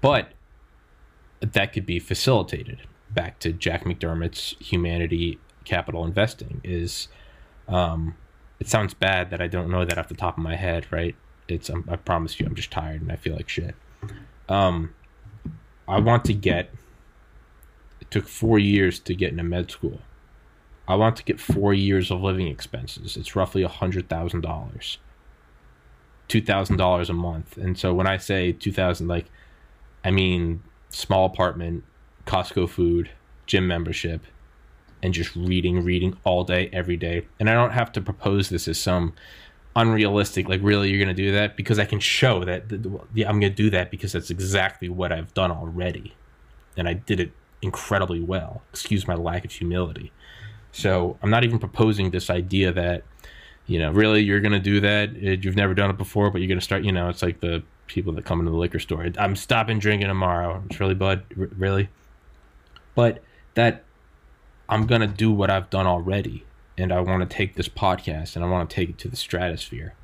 But 0.00 0.32
that 1.40 1.72
could 1.72 1.86
be 1.86 1.98
facilitated 1.98 2.82
back 3.10 3.38
to 3.40 3.52
Jack 3.52 3.84
McDermott's 3.84 4.54
humanity 4.60 5.38
capital 5.64 6.04
investing 6.04 6.60
is 6.62 7.08
um, 7.68 8.16
it 8.60 8.68
sounds 8.68 8.94
bad 8.94 9.30
that 9.30 9.40
I 9.40 9.48
don't 9.48 9.70
know 9.70 9.84
that 9.84 9.98
off 9.98 10.08
the 10.08 10.14
top 10.14 10.36
of 10.36 10.44
my 10.44 10.54
head, 10.54 10.86
right? 10.92 11.16
It's 11.48 11.70
um, 11.70 11.84
I 11.88 11.96
promise 11.96 12.38
you, 12.38 12.46
I'm 12.46 12.54
just 12.54 12.70
tired 12.70 13.00
and 13.00 13.10
I 13.10 13.16
feel 13.16 13.34
like 13.34 13.48
shit. 13.48 13.74
Um, 14.48 14.94
I 15.88 15.98
want 15.98 16.24
to 16.26 16.34
get. 16.34 16.70
It 18.00 18.10
took 18.10 18.28
four 18.28 18.58
years 18.58 19.00
to 19.00 19.14
get 19.14 19.32
into 19.32 19.42
med 19.42 19.70
school. 19.70 20.00
I 20.86 20.94
want 20.94 21.16
to 21.16 21.24
get 21.24 21.40
four 21.40 21.72
years 21.72 22.10
of 22.10 22.20
living 22.20 22.48
expenses. 22.48 23.16
It's 23.16 23.34
roughly 23.34 23.62
a 23.62 23.68
hundred 23.68 24.08
thousand 24.08 24.42
dollars, 24.42 24.98
two 26.28 26.42
thousand 26.42 26.76
dollars 26.76 27.08
a 27.08 27.14
month. 27.14 27.56
And 27.56 27.78
so 27.78 27.94
when 27.94 28.06
I 28.06 28.18
say 28.18 28.52
two 28.52 28.72
thousand, 28.72 29.08
like, 29.08 29.26
I 30.04 30.10
mean 30.10 30.62
small 30.88 31.26
apartment, 31.26 31.84
Costco 32.26 32.68
food, 32.68 33.10
gym 33.46 33.66
membership, 33.66 34.22
and 35.02 35.14
just 35.14 35.34
reading, 35.34 35.84
reading 35.84 36.16
all 36.24 36.44
day, 36.44 36.68
every 36.72 36.96
day. 36.96 37.26
And 37.38 37.48
I 37.48 37.54
don't 37.54 37.72
have 37.72 37.92
to 37.92 38.00
propose 38.00 38.48
this 38.48 38.68
as 38.68 38.78
some 38.78 39.14
unrealistic, 39.76 40.48
like, 40.48 40.60
really, 40.62 40.90
you're 40.90 41.02
going 41.02 41.14
to 41.14 41.22
do 41.22 41.32
that? 41.32 41.56
Because 41.56 41.78
I 41.78 41.84
can 41.84 42.00
show 42.00 42.44
that, 42.44 42.64
yeah, 43.14 43.28
I'm 43.28 43.40
going 43.40 43.52
to 43.52 43.62
do 43.62 43.70
that 43.70 43.90
because 43.90 44.12
that's 44.12 44.30
exactly 44.30 44.88
what 44.88 45.12
I've 45.12 45.32
done 45.34 45.50
already. 45.50 46.14
And 46.76 46.88
I 46.88 46.94
did 46.94 47.20
it 47.20 47.32
incredibly 47.62 48.20
well. 48.20 48.62
Excuse 48.70 49.06
my 49.06 49.14
lack 49.14 49.44
of 49.44 49.52
humility. 49.52 50.12
So 50.72 51.16
I'm 51.22 51.30
not 51.30 51.44
even 51.44 51.58
proposing 51.58 52.10
this 52.10 52.30
idea 52.30 52.72
that, 52.72 53.04
you 53.66 53.78
know, 53.78 53.90
really, 53.92 54.22
you're 54.22 54.40
going 54.40 54.52
to 54.52 54.58
do 54.58 54.80
that. 54.80 55.10
Uh, 55.10 55.38
you've 55.40 55.56
never 55.56 55.74
done 55.74 55.90
it 55.90 55.98
before, 55.98 56.30
but 56.30 56.40
you're 56.40 56.48
going 56.48 56.58
to 56.58 56.64
start, 56.64 56.84
you 56.84 56.92
know, 56.92 57.08
it's 57.08 57.22
like 57.22 57.40
the 57.40 57.62
people 57.86 58.12
that 58.14 58.24
come 58.24 58.40
into 58.40 58.50
the 58.50 58.56
liquor 58.56 58.78
store. 58.78 59.06
I'm 59.18 59.36
stopping 59.36 59.78
drinking 59.78 60.08
tomorrow. 60.08 60.62
It's 60.68 60.80
really, 60.80 60.94
bud, 60.94 61.22
really. 61.36 61.88
But 62.94 63.22
that 63.54 63.84
I'm 64.70 64.86
going 64.86 65.02
to 65.02 65.06
do 65.06 65.30
what 65.32 65.50
I've 65.50 65.68
done 65.68 65.86
already. 65.86 66.44
And 66.78 66.92
I 66.92 67.00
want 67.00 67.28
to 67.28 67.36
take 67.36 67.56
this 67.56 67.68
podcast 67.68 68.36
and 68.36 68.44
I 68.44 68.48
want 68.48 68.70
to 68.70 68.74
take 68.74 68.88
it 68.88 68.98
to 68.98 69.08
the 69.08 69.16
stratosphere. 69.16 69.94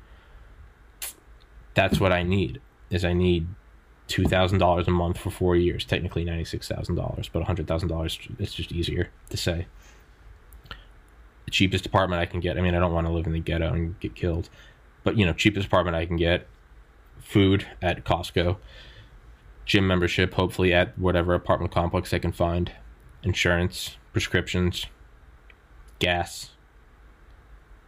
That's 1.73 1.99
what 1.99 2.11
I 2.11 2.21
need. 2.21 2.61
Is 2.91 3.03
I 3.03 3.13
need 3.13 3.47
two 4.07 4.25
thousand 4.25 4.59
dollars 4.59 4.87
a 4.87 4.91
month 4.91 5.17
for 5.17 5.31
four 5.31 5.55
years. 5.55 5.85
Technically 5.85 6.23
ninety 6.23 6.45
six 6.45 6.67
thousand 6.67 6.95
dollars, 6.95 7.29
but 7.31 7.43
hundred 7.43 7.67
thousand 7.67 7.87
dollars. 7.87 8.19
It's 8.37 8.53
just 8.53 8.71
easier 8.71 9.09
to 9.29 9.37
say. 9.37 9.67
The 11.45 11.51
cheapest 11.51 11.85
apartment 11.85 12.21
I 12.21 12.25
can 12.25 12.41
get. 12.41 12.57
I 12.57 12.61
mean, 12.61 12.75
I 12.75 12.79
don't 12.79 12.93
want 12.93 13.07
to 13.07 13.13
live 13.13 13.25
in 13.25 13.33
the 13.33 13.39
ghetto 13.39 13.73
and 13.73 13.99
get 13.99 14.15
killed, 14.15 14.49
but 15.03 15.17
you 15.17 15.25
know, 15.25 15.33
cheapest 15.33 15.67
apartment 15.67 15.95
I 15.95 16.05
can 16.05 16.17
get. 16.17 16.45
Food 17.19 17.65
at 17.81 18.03
Costco. 18.05 18.57
Gym 19.65 19.87
membership, 19.87 20.33
hopefully 20.35 20.73
at 20.73 20.97
whatever 20.99 21.33
apartment 21.33 21.73
complex 21.73 22.13
I 22.13 22.19
can 22.19 22.31
find. 22.31 22.71
Insurance, 23.23 23.97
prescriptions, 24.17 24.87
gas, 25.99 26.49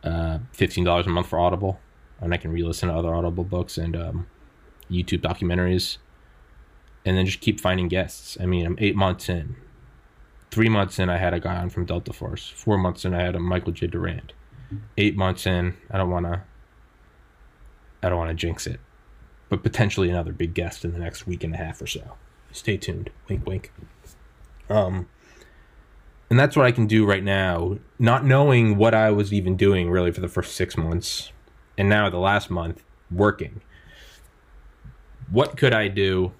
uh, 0.04 0.38
fifteen 0.52 0.84
dollars 0.84 1.08
a 1.08 1.10
month 1.10 1.26
for 1.26 1.39
Audible, 1.39 1.80
and 2.22 2.36
I 2.36 2.38
can 2.38 2.52
re-listen 2.52 2.88
to 2.88 2.94
other 2.94 3.15
Audible 3.15 3.44
books 3.44 3.80
and 3.80 3.96
um, 3.96 4.28
YouTube 4.92 5.22
documentaries, 5.22 5.98
and 7.04 7.18
then 7.18 7.26
just 7.26 7.42
keep 7.42 7.60
finding 7.60 7.88
guests. 7.88 8.38
I 8.39 8.46
mean, 8.46 8.68
I'm 8.68 8.76
eight 8.78 8.96
months 8.96 9.28
in. 9.28 9.56
Three 10.52 10.70
months 10.70 11.00
in, 11.00 11.10
I 11.10 11.18
had 11.18 11.34
a 11.34 11.39
guy 11.39 11.56
on 11.56 11.72
from 11.72 11.86
Delta 11.86 12.13
Force. 12.13 12.48
Four 12.48 12.78
months 12.78 13.06
in, 13.06 13.15
I 13.15 13.24
had 13.24 13.36
a 13.36 13.39
Michael 13.39 13.72
J. 13.72 13.88
Durant. 13.88 14.34
Eight 15.00 15.18
months 15.18 15.48
in, 15.48 15.78
I 15.89 15.98
don't 15.98 16.12
want 16.12 16.28
to. 16.28 16.44
I 18.04 18.10
don't 18.10 18.20
want 18.20 18.30
to 18.30 18.36
jinx 18.36 18.68
it, 18.68 18.80
but 19.50 19.63
potentially 19.63 20.12
another 20.12 20.32
big 20.32 20.54
guest 20.54 20.86
in 20.86 20.92
the 20.92 21.00
next 21.00 21.26
week 21.26 21.44
and 21.44 21.56
a 21.56 21.58
half 21.58 21.82
or 21.82 21.88
so. 21.88 22.18
Stay 22.52 22.78
tuned. 22.78 23.10
Wink, 23.28 23.48
wink. 23.48 23.74
Um, 24.70 25.08
and 26.30 26.39
that's 26.39 26.56
what 26.56 26.65
I 26.65 26.72
can 26.72 26.86
do 26.86 27.06
right 27.06 27.24
now, 27.24 27.80
not 27.98 28.24
knowing 28.24 28.78
what 28.78 28.94
I 28.94 29.10
was 29.10 29.34
even 29.34 29.56
doing 29.56 29.89
really 29.89 30.12
for 30.12 30.22
the 30.22 30.28
first 30.28 30.56
six 30.56 30.78
months, 30.78 31.32
and 31.78 31.89
now 31.89 32.10
the 32.10 32.18
last 32.18 32.52
month 32.52 32.84
working. 33.12 33.62
What 35.32 35.58
could 35.58 35.74
I 35.74 35.88
do 35.88 36.34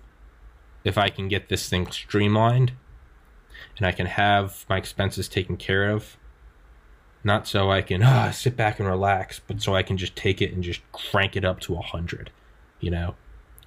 if 0.84 0.98
I 0.98 1.10
can 1.10 1.28
get 1.28 1.50
this 1.50 1.70
thing 1.70 1.90
streamlined 1.92 2.74
and 3.78 3.86
I 3.86 3.92
can 3.92 4.06
have 4.06 4.66
my 4.70 4.78
expenses 4.78 5.28
taken 5.28 5.58
care 5.58 5.90
of? 5.90 6.18
Not 7.24 7.48
so 7.48 7.72
I 7.72 7.82
can 7.82 8.04
ah, 8.04 8.32
sit 8.32 8.56
back 8.56 8.80
and 8.80 8.88
relax, 8.88 9.42
but 9.46 9.62
so 9.62 9.76
I 9.76 9.84
can 9.84 9.98
just 9.98 10.16
take 10.16 10.42
it 10.42 10.54
and 10.54 10.64
just 10.64 10.82
crank 10.92 11.36
it 11.36 11.44
up 11.44 11.60
to 11.62 11.76
a 11.76 11.82
hundred, 11.82 12.32
you 12.80 12.92
know, 12.92 13.16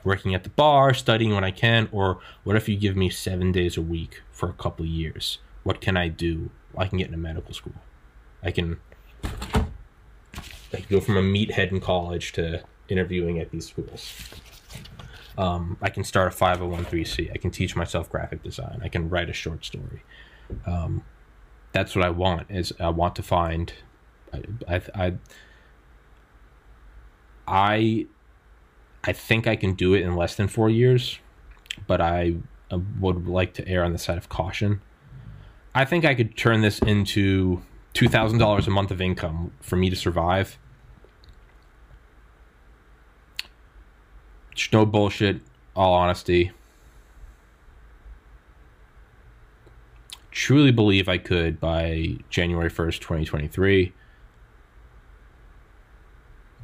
working 0.05 0.35
at 0.35 0.45
the 0.45 0.51
bar, 0.51 0.95
studying 0.95 1.35
when 1.35 1.45
I 1.45 1.51
can, 1.51 1.89
or 1.93 2.21
what 2.45 2.57
if 2.57 2.69
you 2.69 2.77
give 2.77 2.97
me 2.97 3.11
seven 3.11 3.53
days 3.53 3.77
a 3.77 3.83
week 3.83 4.23
for 4.31 4.49
a 4.49 4.55
couple 4.55 4.85
of 4.85 4.91
years? 4.91 5.39
What 5.63 5.81
can 5.81 5.97
I 5.97 6.09
do? 6.09 6.51
I 6.77 6.87
can 6.87 6.99
get 6.99 7.07
into 7.07 7.19
medical 7.19 7.55
school. 7.55 7.75
I 8.43 8.51
can 8.51 8.81
I 9.25 10.77
can 10.77 10.87
go 10.89 11.01
from 11.01 11.17
a 11.17 11.23
meathead 11.23 11.71
in 11.71 11.81
college 11.81 12.33
to 12.33 12.63
interviewing 12.89 13.39
at 13.39 13.51
these 13.51 13.69
schools. 13.69 14.13
Um, 15.39 15.77
I 15.81 15.91
can 15.91 16.05
start 16.05 16.33
a 16.33 16.37
501c. 16.37 17.31
I 17.33 17.39
can 17.39 17.51
teach 17.51 17.75
myself 17.77 18.11
graphic 18.11 18.43
design. 18.43 18.81
I 18.83 18.89
can 18.89 19.09
write 19.09 19.31
a 19.31 19.33
short 19.33 19.65
story. 19.65 20.03
Um, 20.67 21.05
that's 21.73 21.95
what 21.97 22.05
I 22.05 22.11
want. 22.11 22.51
Is 22.51 22.73
I 22.81 22.91
want 22.91 23.17
to 23.17 23.23
find. 23.23 23.73
I, 24.69 24.83
I, 24.95 25.15
I 27.47 28.07
I 29.05 29.13
think 29.13 29.47
I 29.47 29.57
can 29.57 29.75
do 29.75 29.95
it 29.95 30.03
in 30.03 30.15
less 30.15 30.37
than 30.37 30.49
four 30.49 30.71
years, 30.71 31.19
but 31.87 32.01
I 32.01 32.37
would 33.01 33.27
like 33.27 33.55
to 33.55 33.69
err 33.69 33.85
on 33.85 33.93
the 33.93 33.99
side 33.99 34.19
of 34.19 34.29
caution. 34.29 34.81
I 35.75 35.85
think 35.85 36.05
I 36.05 36.15
could 36.15 36.37
turn 36.37 36.61
this 36.61 36.79
into 36.81 37.63
two 37.95 38.09
thousand 38.09 38.39
dollars 38.39 38.67
a 38.67 38.71
month 38.71 38.91
of 38.91 39.01
income 39.01 39.53
for 39.61 39.77
me 39.77 39.89
to 39.91 39.97
survive. 39.97 40.59
No 44.73 44.87
bullshit. 44.87 45.41
All 45.75 45.95
honesty. 45.95 46.53
Truly 50.31 50.73
believe 50.73 51.09
I 51.09 51.19
could 51.19 51.61
by 51.61 52.17
January 52.31 52.69
first, 52.69 53.01
twenty 53.01 53.25
twenty 53.25 53.49
three. 53.49 53.93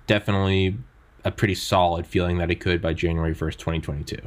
Definitely 0.06 0.78
a 1.24 1.30
pretty 1.30 1.54
solid 1.54 2.06
feeling 2.06 2.38
that 2.38 2.50
I 2.50 2.54
could 2.54 2.80
by 2.80 2.92
January 2.92 3.34
first, 3.34 3.58
twenty 3.58 3.80
twenty 3.80 4.04
two. 4.04 4.20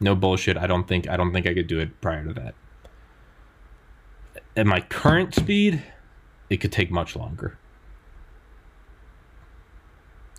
No 0.00 0.14
bullshit. 0.14 0.56
I 0.56 0.66
don't 0.66 0.86
think 0.86 1.08
I 1.08 1.16
don't 1.16 1.32
think 1.32 1.46
I 1.46 1.54
could 1.54 1.66
do 1.66 1.78
it 1.80 2.00
prior 2.02 2.24
to 2.24 2.32
that 2.34 2.54
at 4.58 4.66
my 4.66 4.80
current 4.80 5.36
speed, 5.36 5.84
it 6.50 6.56
could 6.56 6.72
take 6.72 6.90
much 6.90 7.14
longer. 7.14 7.56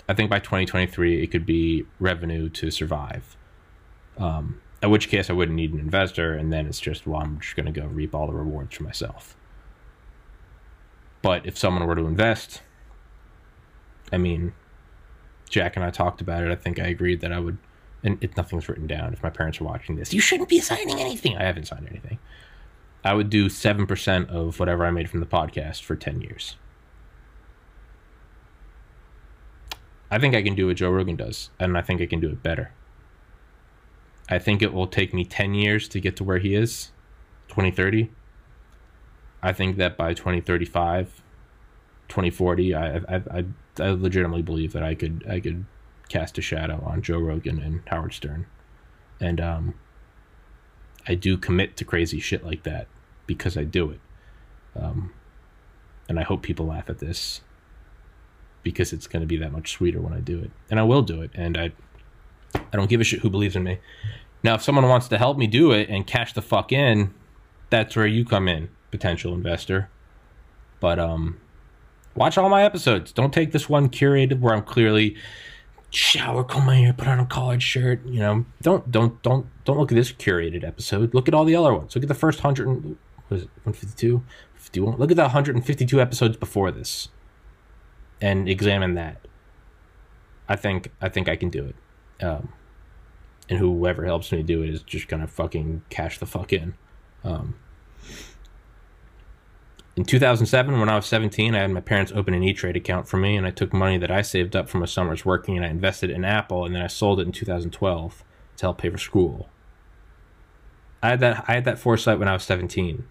I 0.09 0.13
think 0.13 0.29
by 0.29 0.39
2023, 0.39 1.23
it 1.23 1.27
could 1.27 1.45
be 1.45 1.85
revenue 2.01 2.49
to 2.49 2.69
survive. 2.69 3.37
Um, 4.17 4.59
at 4.83 4.89
which 4.89 5.07
case, 5.07 5.29
I 5.29 5.33
wouldn't 5.33 5.55
need 5.55 5.71
an 5.71 5.79
investor, 5.79 6.33
and 6.33 6.51
then 6.51 6.67
it's 6.67 6.81
just, 6.81 7.07
well, 7.07 7.21
I'm 7.21 7.39
just 7.39 7.55
going 7.55 7.71
to 7.71 7.71
go 7.71 7.87
reap 7.87 8.13
all 8.13 8.27
the 8.27 8.33
rewards 8.33 8.75
for 8.75 8.83
myself. 8.83 9.37
But 11.21 11.45
if 11.45 11.57
someone 11.57 11.87
were 11.87 11.95
to 11.95 12.05
invest, 12.05 12.61
I 14.11 14.17
mean, 14.17 14.51
Jack 15.49 15.77
and 15.77 15.85
I 15.85 15.91
talked 15.91 16.19
about 16.19 16.43
it. 16.43 16.51
I 16.51 16.55
think 16.55 16.77
I 16.77 16.87
agreed 16.87 17.21
that 17.21 17.31
I 17.31 17.39
would, 17.39 17.57
and 18.03 18.21
it, 18.21 18.35
nothing's 18.35 18.67
written 18.67 18.87
down. 18.87 19.13
If 19.13 19.23
my 19.23 19.29
parents 19.29 19.61
are 19.61 19.63
watching 19.63 19.95
this, 19.95 20.13
you 20.13 20.19
shouldn't 20.19 20.49
be 20.49 20.59
signing 20.59 20.99
anything. 20.99 21.37
I 21.37 21.43
haven't 21.43 21.67
signed 21.67 21.87
anything. 21.89 22.19
I 23.03 23.13
would 23.13 23.29
do 23.29 23.47
7% 23.47 24.29
of 24.29 24.59
whatever 24.59 24.85
I 24.85 24.91
made 24.91 25.09
from 25.09 25.21
the 25.21 25.25
podcast 25.25 25.83
for 25.83 25.95
10 25.95 26.21
years. 26.21 26.57
I 30.11 30.17
think 30.19 30.35
I 30.35 30.41
can 30.41 30.55
do 30.55 30.67
what 30.67 30.77
Joe 30.77 30.89
Rogan 30.89 31.15
does, 31.15 31.49
and 31.59 31.77
I 31.77 31.81
think 31.81 32.01
I 32.01 32.05
can 32.05 32.19
do 32.19 32.29
it 32.29 32.43
better. 32.43 32.71
I 34.27 34.39
think 34.39 34.61
it 34.61 34.73
will 34.73 34.87
take 34.87 35.13
me 35.13 35.23
10 35.23 35.53
years 35.53 35.87
to 35.89 35.99
get 35.99 36.15
to 36.17 36.23
where 36.23 36.39
he 36.39 36.55
is, 36.55 36.91
2030. 37.49 38.11
I 39.41 39.53
think 39.53 39.77
that 39.77 39.97
by 39.97 40.13
2035, 40.13 41.21
2040, 42.09 42.75
I, 42.75 42.95
I, 42.97 43.01
I, 43.07 43.45
I 43.79 43.89
legitimately 43.91 44.41
believe 44.41 44.73
that 44.73 44.83
I 44.83 44.95
could 44.95 45.25
I 45.29 45.39
could 45.39 45.65
cast 46.09 46.37
a 46.37 46.41
shadow 46.41 46.83
on 46.85 47.01
Joe 47.01 47.19
Rogan 47.19 47.59
and 47.61 47.81
Howard 47.87 48.13
Stern, 48.13 48.47
and 49.19 49.39
um, 49.39 49.75
I 51.07 51.15
do 51.15 51.37
commit 51.37 51.77
to 51.77 51.85
crazy 51.85 52.19
shit 52.19 52.45
like 52.45 52.63
that 52.63 52.87
because 53.27 53.57
I 53.57 53.63
do 53.63 53.91
it, 53.91 53.99
um, 54.75 55.13
and 56.07 56.19
I 56.19 56.23
hope 56.23 56.41
people 56.41 56.67
laugh 56.67 56.89
at 56.89 56.99
this 56.99 57.41
because 58.63 58.91
it's 58.91 59.07
going 59.07 59.21
to 59.21 59.27
be 59.27 59.37
that 59.37 59.51
much 59.51 59.71
sweeter 59.71 60.01
when 60.01 60.13
I 60.13 60.19
do 60.19 60.39
it, 60.39 60.51
and 60.69 60.79
I 60.79 60.83
will 60.83 61.01
do 61.01 61.21
it, 61.21 61.31
and 61.33 61.57
I 61.57 61.71
I 62.55 62.77
don't 62.77 62.89
give 62.89 63.01
a 63.01 63.03
shit 63.03 63.19
who 63.21 63.29
believes 63.29 63.55
in 63.55 63.63
me. 63.63 63.79
Now, 64.43 64.55
if 64.55 64.61
someone 64.61 64.87
wants 64.87 65.07
to 65.09 65.17
help 65.17 65.37
me 65.37 65.47
do 65.47 65.71
it 65.71 65.89
and 65.89 66.07
cash 66.07 66.33
the 66.33 66.41
fuck 66.41 66.71
in, 66.71 67.13
that's 67.69 67.95
where 67.95 68.07
you 68.07 68.25
come 68.25 68.47
in, 68.47 68.69
potential 68.89 69.33
investor. 69.33 69.89
But 70.79 70.97
um, 70.97 71.39
watch 72.15 72.37
all 72.37 72.49
my 72.49 72.63
episodes. 72.63 73.11
Don't 73.11 73.33
take 73.33 73.51
this 73.51 73.67
one 73.67 73.89
curated 73.89 74.39
where 74.39 74.53
I'm 74.53 74.63
clearly 74.63 75.17
shower, 75.91 76.43
comb 76.43 76.65
my 76.65 76.75
hair, 76.75 76.93
put 76.93 77.07
on 77.07 77.19
a 77.19 77.25
collared 77.25 77.63
shirt. 77.63 78.05
You 78.05 78.19
know, 78.19 78.45
don't 78.61 78.89
don't 78.91 79.21
don't 79.23 79.47
don't 79.65 79.77
look 79.77 79.91
at 79.91 79.95
this 79.95 80.11
curated 80.11 80.63
episode. 80.63 81.13
Look 81.13 81.27
at 81.27 81.33
all 81.33 81.45
the 81.45 81.55
other 81.55 81.73
ones. 81.73 81.95
Look 81.95 82.03
at 82.03 82.07
the 82.07 82.15
first 82.15 82.41
hundred 82.41 82.67
and 82.67 82.97
was 83.29 83.43
it 83.43 83.49
152, 83.63 84.23
51. 84.55 84.97
Look 84.97 85.11
at 85.11 85.17
the 85.17 85.23
152 85.23 86.01
episodes 86.01 86.37
before 86.37 86.71
this, 86.71 87.09
and 88.21 88.49
examine 88.49 88.95
that. 88.95 89.27
I 90.47 90.55
think 90.55 90.91
I 91.01 91.09
think 91.09 91.29
I 91.29 91.35
can 91.35 91.49
do 91.49 91.65
it. 91.65 92.23
Um, 92.23 92.53
and 93.49 93.57
whoever 93.57 94.05
helps 94.05 94.31
me 94.31 94.43
do 94.43 94.63
it 94.63 94.69
is 94.69 94.83
just 94.83 95.07
gonna 95.07 95.27
fucking 95.27 95.83
cash 95.89 96.19
the 96.19 96.25
fuck 96.25 96.53
in. 96.53 96.75
Um, 97.23 97.55
in 99.99 100.05
2007, 100.05 100.79
when 100.79 100.87
I 100.87 100.95
was 100.95 101.07
17, 101.07 101.53
I 101.53 101.59
had 101.59 101.71
my 101.71 101.81
parents 101.81 102.13
open 102.15 102.33
an 102.33 102.41
E 102.41 102.53
Trade 102.53 102.77
account 102.77 103.05
for 103.05 103.17
me, 103.17 103.35
and 103.35 103.45
I 103.45 103.51
took 103.51 103.73
money 103.73 103.97
that 103.97 104.09
I 104.09 104.21
saved 104.21 104.55
up 104.55 104.69
from 104.69 104.81
a 104.81 104.87
summer's 104.87 105.25
working 105.25 105.57
and 105.57 105.65
I 105.65 105.69
invested 105.69 106.09
in 106.09 106.23
Apple, 106.23 106.63
and 106.63 106.73
then 106.73 106.81
I 106.81 106.87
sold 106.87 107.19
it 107.19 107.25
in 107.25 107.33
2012 107.33 108.23
to 108.55 108.61
help 108.65 108.77
pay 108.77 108.89
for 108.89 108.97
school. 108.97 109.49
I 111.03 111.09
had 111.09 111.19
that 111.19 111.43
I 111.49 111.53
had 111.55 111.65
that 111.65 111.79
foresight 111.79 112.17
when 112.17 112.29
I 112.29 112.33
was 112.33 112.43
17. 112.43 113.05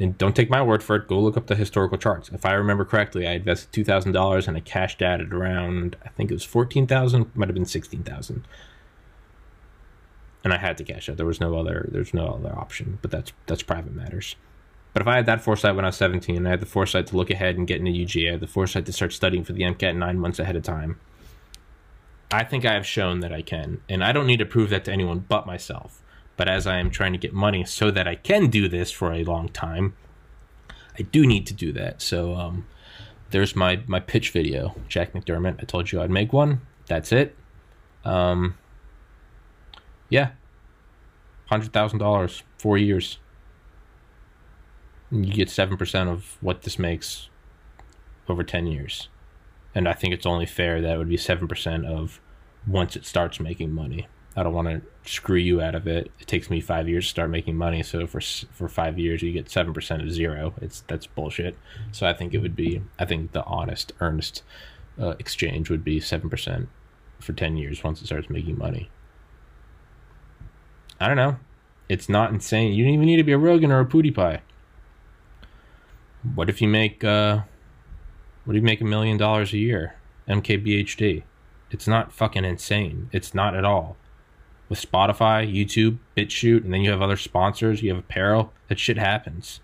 And 0.00 0.18
don't 0.18 0.34
take 0.34 0.50
my 0.50 0.60
word 0.60 0.82
for 0.82 0.96
it. 0.96 1.06
Go 1.06 1.20
look 1.20 1.36
up 1.36 1.46
the 1.46 1.54
historical 1.54 1.96
charts. 1.96 2.28
If 2.30 2.44
I 2.44 2.54
remember 2.54 2.84
correctly, 2.84 3.28
I 3.28 3.34
invested 3.34 3.72
two 3.72 3.84
thousand 3.84 4.10
dollars 4.10 4.48
and 4.48 4.56
I 4.56 4.60
cashed 4.60 5.02
out 5.02 5.20
at 5.20 5.32
around 5.32 5.94
I 6.04 6.08
think 6.08 6.32
it 6.32 6.34
was 6.34 6.44
fourteen 6.44 6.88
thousand, 6.88 7.30
might 7.36 7.48
have 7.48 7.54
been 7.54 7.64
sixteen 7.64 8.02
thousand 8.02 8.48
and 10.42 10.52
I 10.52 10.56
had 10.56 10.76
to 10.78 10.84
cash 10.84 11.08
out. 11.08 11.18
There 11.18 11.26
was 11.26 11.40
no 11.40 11.56
other 11.56 11.88
there's 11.92 12.14
no 12.14 12.26
other 12.26 12.52
option, 12.58 12.98
but 13.00 13.12
that's 13.12 13.32
that's 13.46 13.62
private 13.62 13.94
matters. 13.94 14.34
But 14.92 15.02
if 15.02 15.08
I 15.08 15.16
had 15.16 15.26
that 15.26 15.40
foresight 15.40 15.76
when 15.76 15.84
I 15.84 15.88
was 15.88 15.96
17, 15.96 16.46
I 16.46 16.50
had 16.50 16.60
the 16.60 16.66
foresight 16.66 17.06
to 17.08 17.16
look 17.16 17.30
ahead 17.30 17.56
and 17.56 17.66
get 17.66 17.80
into 17.80 18.02
UG, 18.02 18.26
I 18.26 18.32
had 18.32 18.40
the 18.40 18.46
foresight 18.46 18.86
to 18.86 18.92
start 18.92 19.12
studying 19.12 19.44
for 19.44 19.52
the 19.52 19.62
MCAT 19.62 19.96
nine 19.96 20.18
months 20.18 20.38
ahead 20.38 20.56
of 20.56 20.62
time. 20.62 20.98
I 22.32 22.44
think 22.44 22.64
I 22.64 22.74
have 22.74 22.86
shown 22.86 23.20
that 23.20 23.32
I 23.32 23.42
can, 23.42 23.80
and 23.88 24.04
I 24.04 24.12
don't 24.12 24.26
need 24.26 24.38
to 24.38 24.46
prove 24.46 24.70
that 24.70 24.84
to 24.84 24.92
anyone 24.92 25.24
but 25.28 25.46
myself. 25.46 26.02
But 26.36 26.48
as 26.48 26.66
I 26.66 26.78
am 26.78 26.90
trying 26.90 27.12
to 27.12 27.18
get 27.18 27.32
money 27.32 27.64
so 27.64 27.90
that 27.90 28.08
I 28.08 28.14
can 28.14 28.48
do 28.48 28.68
this 28.68 28.90
for 28.90 29.12
a 29.12 29.24
long 29.24 29.48
time, 29.48 29.94
I 30.98 31.02
do 31.02 31.26
need 31.26 31.46
to 31.48 31.54
do 31.54 31.72
that. 31.72 32.00
So 32.00 32.34
um, 32.34 32.66
there's 33.30 33.54
my 33.54 33.82
my 33.86 34.00
pitch 34.00 34.30
video, 34.30 34.74
Jack 34.88 35.12
McDermott. 35.12 35.56
I 35.60 35.64
told 35.64 35.92
you 35.92 36.00
I'd 36.00 36.10
make 36.10 36.32
one. 36.32 36.60
That's 36.86 37.12
it. 37.12 37.36
Um, 38.04 38.56
yeah. 40.08 40.30
$100,000, 41.50 42.42
four 42.58 42.78
years. 42.78 43.18
You 45.10 45.32
get 45.32 45.48
7% 45.48 46.08
of 46.08 46.38
what 46.40 46.62
this 46.62 46.78
makes 46.78 47.28
over 48.28 48.44
10 48.44 48.66
years. 48.66 49.08
And 49.74 49.88
I 49.88 49.92
think 49.92 50.14
it's 50.14 50.26
only 50.26 50.46
fair 50.46 50.80
that 50.80 50.94
it 50.94 50.98
would 50.98 51.08
be 51.08 51.16
7% 51.16 51.86
of 51.86 52.20
once 52.66 52.96
it 52.96 53.04
starts 53.04 53.40
making 53.40 53.72
money. 53.72 54.06
I 54.36 54.42
don't 54.44 54.54
want 54.54 54.68
to 54.68 55.10
screw 55.10 55.36
you 55.36 55.60
out 55.60 55.74
of 55.74 55.86
it. 55.88 56.10
It 56.20 56.26
takes 56.26 56.50
me 56.50 56.60
five 56.60 56.88
years 56.88 57.04
to 57.04 57.10
start 57.10 57.30
making 57.30 57.56
money. 57.56 57.82
So 57.82 58.06
for 58.06 58.20
for 58.20 58.68
five 58.68 58.98
years, 58.98 59.22
you 59.22 59.32
get 59.32 59.50
seven 59.50 59.74
percent 59.74 60.02
of 60.02 60.10
zero. 60.12 60.54
It's 60.60 60.82
that's 60.86 61.06
bullshit. 61.06 61.58
So 61.90 62.06
I 62.06 62.12
think 62.12 62.32
it 62.32 62.38
would 62.38 62.54
be. 62.54 62.80
I 62.98 63.04
think 63.06 63.32
the 63.32 63.44
honest, 63.44 63.92
earnest 64.00 64.44
uh, 65.00 65.14
exchange 65.18 65.68
would 65.68 65.82
be 65.82 65.98
seven 65.98 66.30
percent 66.30 66.68
for 67.18 67.32
ten 67.32 67.56
years 67.56 67.82
once 67.82 68.00
it 68.00 68.06
starts 68.06 68.30
making 68.30 68.56
money. 68.56 68.88
I 71.00 71.08
don't 71.08 71.16
know. 71.16 71.38
It's 71.88 72.08
not 72.08 72.32
insane. 72.32 72.72
You 72.72 72.84
don't 72.84 72.94
even 72.94 73.06
need 73.06 73.16
to 73.16 73.24
be 73.24 73.32
a 73.32 73.38
Rogan 73.38 73.72
or 73.72 73.80
a 73.80 73.84
PewDiePie. 73.84 74.40
What 76.34 76.48
if 76.48 76.60
you 76.60 76.68
make 76.68 77.02
uh 77.02 77.40
what 78.44 78.56
if 78.56 78.60
you 78.60 78.66
make 78.66 78.80
a 78.80 78.84
million 78.84 79.16
dollars 79.16 79.52
a 79.52 79.58
year? 79.58 79.94
MKBHD. 80.28 81.22
It's 81.70 81.86
not 81.86 82.12
fucking 82.12 82.44
insane. 82.44 83.08
It's 83.12 83.34
not 83.34 83.54
at 83.54 83.64
all. 83.64 83.96
With 84.68 84.80
Spotify, 84.80 85.50
YouTube, 85.52 85.98
BitChute, 86.16 86.64
and 86.64 86.72
then 86.72 86.80
you 86.82 86.90
have 86.90 87.02
other 87.02 87.16
sponsors, 87.16 87.82
you 87.82 87.90
have 87.90 87.98
apparel, 87.98 88.52
that 88.68 88.78
shit 88.78 88.98
happens. 88.98 89.60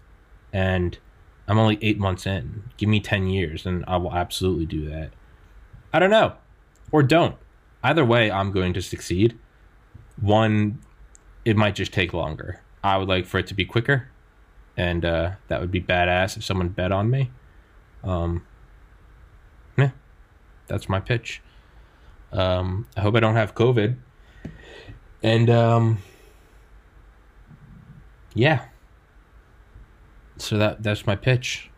And 0.53 0.99
I'm 1.47 1.59
only 1.59 1.79
eight 1.83 1.99
months 1.99 2.27
in. 2.27 2.65
Give 2.77 2.89
me 2.89 3.01
10 3.01 3.29
years 3.29 3.67
and 3.67 3.85
I 3.87 3.97
will 3.97 4.15
absolutely 4.15 4.67
do 4.67 4.89
that. 4.91 5.11
I 5.93 5.99
don't 5.99 6.11
know. 6.11 6.35
Or 6.91 7.03
don't. 7.03 7.37
Either 7.83 8.05
way, 8.05 8.31
I'm 8.31 8.51
going 8.51 8.73
to 8.75 8.83
succeed. 8.83 9.39
One 10.21 10.81
it 11.45 11.57
might 11.57 11.77
just 11.77 11.93
take 11.93 12.13
longer. 12.13 12.61
I 12.83 12.97
would 12.97 13.09
like 13.09 13.25
for 13.25 13.39
it 13.39 13.47
to 13.47 13.55
be 13.55 13.65
quicker, 13.65 14.09
and 14.77 15.05
uh, 15.05 15.33
that 15.49 15.61
would 15.61 15.71
be 15.71 15.81
badass 15.81 16.37
if 16.37 16.45
someone 16.45 16.69
bet 16.69 16.93
on 16.93 17.11
me. 17.11 17.31
Um, 18.05 18.45
yeah, 19.77 19.91
that's 20.67 20.89
my 20.89 21.01
pitch. 21.01 21.43
Um, 22.33 22.87
I 22.97 23.01
hope 23.01 23.15
I 23.15 23.21
don't 23.21 23.37
have 23.37 23.55
COVID, 23.55 23.97
and 25.23 25.51
um, 25.51 25.99
yeah. 28.35 28.67
So 30.39 30.59
that 30.59 30.83
that's 30.83 31.07
my 31.07 31.17
pitch. 31.17 31.71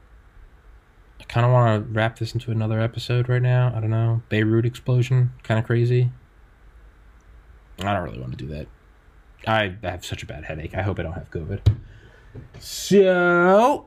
I 1.20 1.24
kind 1.24 1.46
of 1.46 1.52
want 1.52 1.86
to 1.86 1.92
wrap 1.92 2.18
this 2.18 2.34
into 2.34 2.50
another 2.50 2.80
episode 2.80 3.28
right 3.28 3.42
now. 3.42 3.72
I 3.74 3.80
don't 3.80 3.90
know. 3.90 4.22
Beirut 4.28 4.66
explosion, 4.66 5.32
kind 5.42 5.60
of 5.60 5.66
crazy. 5.66 6.10
I 7.80 7.94
don't 7.94 8.02
really 8.02 8.18
want 8.18 8.36
to 8.36 8.44
do 8.44 8.52
that. 8.52 8.66
I 9.46 9.76
have 9.82 10.04
such 10.04 10.24
a 10.24 10.26
bad 10.26 10.44
headache. 10.44 10.74
I 10.74 10.82
hope 10.82 10.98
I 10.98 11.04
don't 11.04 11.12
have 11.12 11.30
COVID. 11.30 11.60
So, 12.58 13.86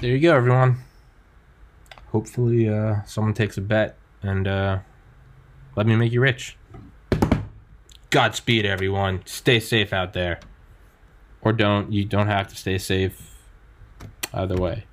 there 0.00 0.10
you 0.10 0.20
go, 0.20 0.34
everyone. 0.34 0.78
Hopefully, 2.12 2.68
uh, 2.68 3.02
someone 3.04 3.34
takes 3.34 3.56
a 3.56 3.60
bet 3.60 3.96
and 4.22 4.46
uh, 4.46 4.78
let 5.76 5.86
me 5.86 5.96
make 5.96 6.12
you 6.12 6.20
rich. 6.20 6.56
Godspeed, 8.10 8.64
everyone. 8.64 9.22
Stay 9.26 9.60
safe 9.60 9.92
out 9.92 10.12
there. 10.14 10.40
Or 11.42 11.52
don't. 11.52 11.92
You 11.92 12.04
don't 12.04 12.26
have 12.26 12.48
to 12.48 12.56
stay 12.56 12.78
safe. 12.78 13.34
Either 14.32 14.56
way. 14.56 14.84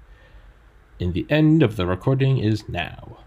And 1.00 1.13
the 1.13 1.26
end 1.30 1.63
of 1.63 1.76
the 1.76 1.86
recording 1.86 2.38
is 2.38 2.67
now. 2.69 3.17